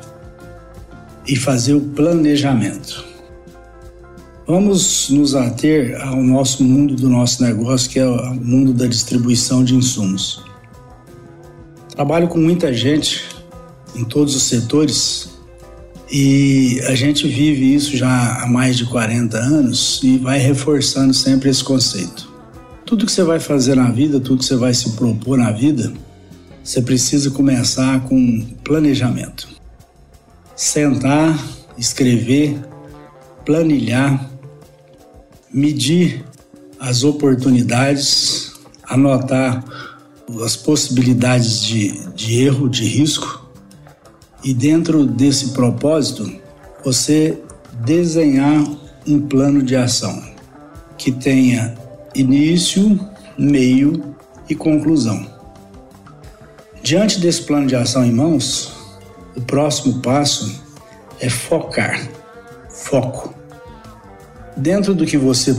e 1.27 1.35
fazer 1.35 1.73
o 1.73 1.81
planejamento. 1.81 3.06
Vamos 4.47 5.09
nos 5.09 5.35
ater 5.35 6.01
ao 6.01 6.23
nosso 6.23 6.63
mundo 6.63 6.95
do 6.95 7.09
nosso 7.09 7.43
negócio, 7.43 7.89
que 7.89 7.99
é 7.99 8.07
o 8.07 8.33
mundo 8.33 8.71
da 8.71 8.87
distribuição 8.87 9.61
de 9.61 9.75
insumos. 9.75 10.41
Trabalho 11.89 12.29
com 12.29 12.39
muita 12.39 12.71
gente 12.71 13.25
em 13.93 14.05
todos 14.05 14.33
os 14.37 14.43
setores 14.43 15.37
e 16.09 16.79
a 16.87 16.95
gente 16.95 17.27
vive 17.27 17.75
isso 17.75 17.97
já 17.97 18.41
há 18.41 18.47
mais 18.47 18.77
de 18.77 18.85
40 18.85 19.37
anos 19.37 19.99
e 20.01 20.17
vai 20.17 20.39
reforçando 20.39 21.13
sempre 21.13 21.49
esse 21.49 21.61
conceito. 21.61 22.31
Tudo 22.85 23.05
que 23.05 23.11
você 23.11 23.23
vai 23.23 23.41
fazer 23.41 23.75
na 23.75 23.91
vida, 23.91 24.17
tudo 24.17 24.39
que 24.39 24.45
você 24.45 24.55
vai 24.55 24.73
se 24.73 24.91
propor 24.91 25.37
na 25.37 25.51
vida, 25.51 25.91
você 26.63 26.81
precisa 26.81 27.29
começar 27.31 27.99
com 28.05 28.47
planejamento. 28.63 29.49
Sentar, 30.55 31.37
escrever, 31.77 32.57
planilhar, 33.45 34.36
medir 35.53 36.23
as 36.79 37.03
oportunidades, 37.03 38.53
anotar 38.83 39.63
as 40.43 40.55
possibilidades 40.55 41.61
de, 41.61 42.07
de 42.09 42.41
erro, 42.41 42.69
de 42.69 42.85
risco, 42.85 43.47
e 44.43 44.53
dentro 44.53 45.05
desse 45.05 45.49
propósito, 45.49 46.31
você 46.83 47.41
desenhar 47.85 48.63
um 49.07 49.19
plano 49.21 49.63
de 49.63 49.75
ação 49.75 50.21
que 50.97 51.11
tenha 51.11 51.75
início, 52.13 52.99
meio 53.37 54.15
e 54.49 54.55
conclusão. 54.55 55.25
Diante 56.81 57.19
desse 57.19 57.43
plano 57.43 57.67
de 57.67 57.75
ação 57.75 58.05
em 58.05 58.11
mãos, 58.11 58.73
o 59.35 59.41
próximo 59.41 60.01
passo 60.01 60.63
é 61.19 61.29
focar. 61.29 62.07
Foco. 62.69 63.36
Dentro 64.57 64.95
do 64.95 65.05
que 65.05 65.17
você 65.17 65.55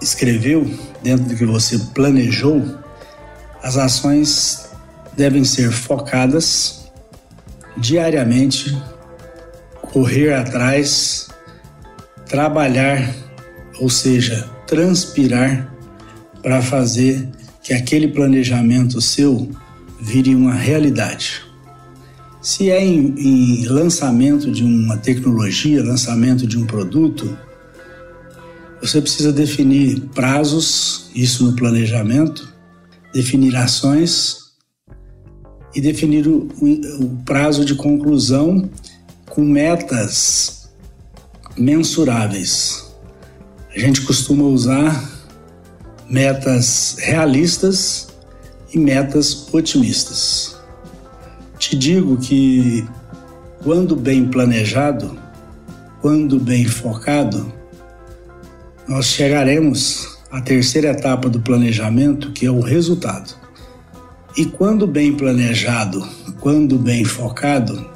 escreveu, 0.00 0.68
dentro 1.02 1.26
do 1.26 1.36
que 1.36 1.44
você 1.44 1.78
planejou, 1.94 2.64
as 3.62 3.76
ações 3.76 4.70
devem 5.16 5.44
ser 5.44 5.70
focadas 5.70 6.90
diariamente, 7.76 8.76
correr 9.92 10.32
atrás, 10.32 11.28
trabalhar, 12.26 13.14
ou 13.78 13.90
seja, 13.90 14.48
transpirar 14.66 15.70
para 16.42 16.62
fazer 16.62 17.28
que 17.62 17.72
aquele 17.72 18.08
planejamento 18.08 19.00
seu 19.00 19.50
vire 20.00 20.34
uma 20.34 20.54
realidade. 20.54 21.42
Se 22.40 22.70
é 22.70 22.82
em, 22.82 23.14
em, 23.18 23.66
lançamento 23.66 24.50
de 24.50 24.64
uma 24.64 24.96
tecnologia, 24.96 25.84
lançamento 25.84 26.44
de 26.46 26.58
um 26.58 26.66
produto, 26.66 27.38
você 28.82 29.00
precisa 29.00 29.32
definir 29.32 30.00
prazos, 30.12 31.08
isso 31.14 31.44
no 31.44 31.54
planejamento, 31.54 32.52
definir 33.14 33.54
ações 33.54 34.38
e 35.72 35.80
definir 35.80 36.26
o, 36.26 36.48
o 37.00 37.22
prazo 37.24 37.64
de 37.64 37.76
conclusão 37.76 38.68
com 39.30 39.44
metas 39.44 40.68
mensuráveis. 41.56 42.92
A 43.72 43.78
gente 43.78 44.00
costuma 44.00 44.42
usar 44.42 45.10
metas 46.10 46.96
realistas 46.98 48.08
e 48.74 48.78
metas 48.78 49.46
otimistas. 49.54 50.56
Te 51.56 51.76
digo 51.76 52.16
que 52.16 52.84
quando 53.62 53.94
bem 53.94 54.26
planejado, 54.26 55.16
quando 56.00 56.40
bem 56.40 56.66
focado, 56.66 57.61
nós 58.88 59.06
chegaremos 59.06 60.18
à 60.30 60.40
terceira 60.40 60.88
etapa 60.88 61.28
do 61.28 61.40
planejamento, 61.40 62.32
que 62.32 62.46
é 62.46 62.50
o 62.50 62.60
resultado. 62.60 63.34
E 64.36 64.46
quando 64.46 64.86
bem 64.86 65.14
planejado, 65.14 66.06
quando 66.40 66.78
bem 66.78 67.04
focado, 67.04 67.90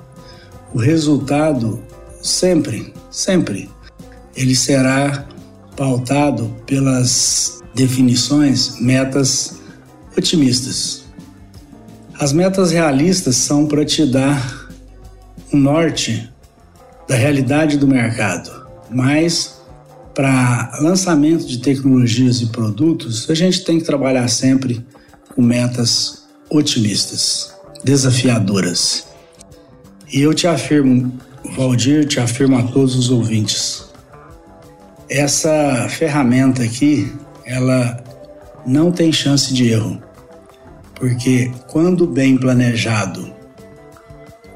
o 0.75 0.79
resultado 0.79 1.83
sempre, 2.23 2.93
sempre, 3.11 3.71
ele 4.37 4.55
será 4.55 5.27
pautado 5.77 6.55
pelas 6.67 7.63
definições, 7.75 8.79
metas 8.81 9.61
otimistas. 10.17 11.05
As 12.19 12.33
metas 12.33 12.71
realistas 12.71 13.37
são 13.37 13.67
para 13.67 13.85
te 13.85 14.05
dar 14.07 14.69
um 15.53 15.59
norte 15.59 16.31
da 17.09 17.15
realidade 17.15 17.77
do 17.77 17.87
mercado, 17.87 18.67
mas 18.91 19.56
para 20.17 20.79
lançamento 20.81 21.47
de 21.47 21.59
tecnologias 21.59 22.41
e 22.41 22.47
produtos, 22.47 23.29
a 23.29 23.35
gente 23.35 23.63
tem 23.63 23.79
que 23.79 23.85
trabalhar 23.85 24.27
sempre 24.29 24.83
com 25.35 25.43
metas 25.43 26.27
otimistas, 26.49 27.55
desafiadoras. 27.85 29.07
E 30.11 30.23
eu 30.23 30.33
te 30.33 30.47
afirmo, 30.47 31.13
Valdir, 31.55 32.07
te 32.07 32.19
afirmo 32.19 32.57
a 32.57 32.63
todos 32.63 32.97
os 32.97 33.11
ouvintes, 33.11 33.85
essa 35.07 35.87
ferramenta 35.91 36.63
aqui, 36.63 37.13
ela 37.45 38.03
não 38.65 38.91
tem 38.91 39.13
chance 39.13 39.53
de 39.53 39.69
erro. 39.69 40.03
Porque 40.95 41.53
quando 41.69 42.07
bem 42.07 42.39
planejado, 42.39 43.31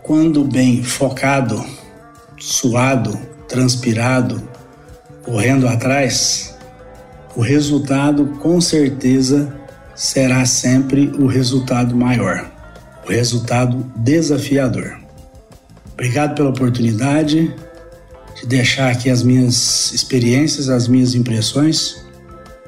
quando 0.03 0.43
bem 0.43 0.83
focado, 0.83 1.63
suado, 2.39 3.21
transpirado, 3.47 4.43
correndo 5.31 5.69
atrás, 5.69 6.59
o 7.37 7.41
resultado 7.41 8.27
com 8.41 8.61
certeza 8.61 9.57
será 9.95 10.45
sempre 10.45 11.13
o 11.21 11.27
resultado 11.27 11.95
maior, 11.95 12.51
o 13.07 13.11
resultado 13.11 13.77
desafiador. 13.95 14.99
Obrigado 15.93 16.35
pela 16.35 16.51
oportunidade 16.51 17.55
de 18.41 18.47
deixar 18.47 18.91
aqui 18.91 19.09
as 19.09 19.23
minhas 19.23 19.93
experiências, 19.93 20.69
as 20.69 20.89
minhas 20.89 21.15
impressões. 21.15 22.05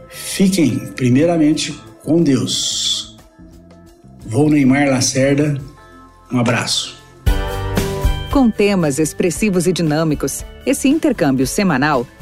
Fiquem, 0.09 0.79
primeiramente, 0.95 1.73
com 2.05 2.23
Deus. 2.23 3.17
Vou 4.25 4.49
Neymar 4.49 4.89
Lacerda. 4.89 5.61
Um 6.33 6.39
abraço. 6.39 6.97
Com 8.31 8.49
temas 8.49 9.01
expressivos 9.01 9.67
e 9.67 9.73
dinâmicos, 9.73 10.45
esse 10.65 10.89
intercâmbio 10.89 11.47
semanal 11.47 12.07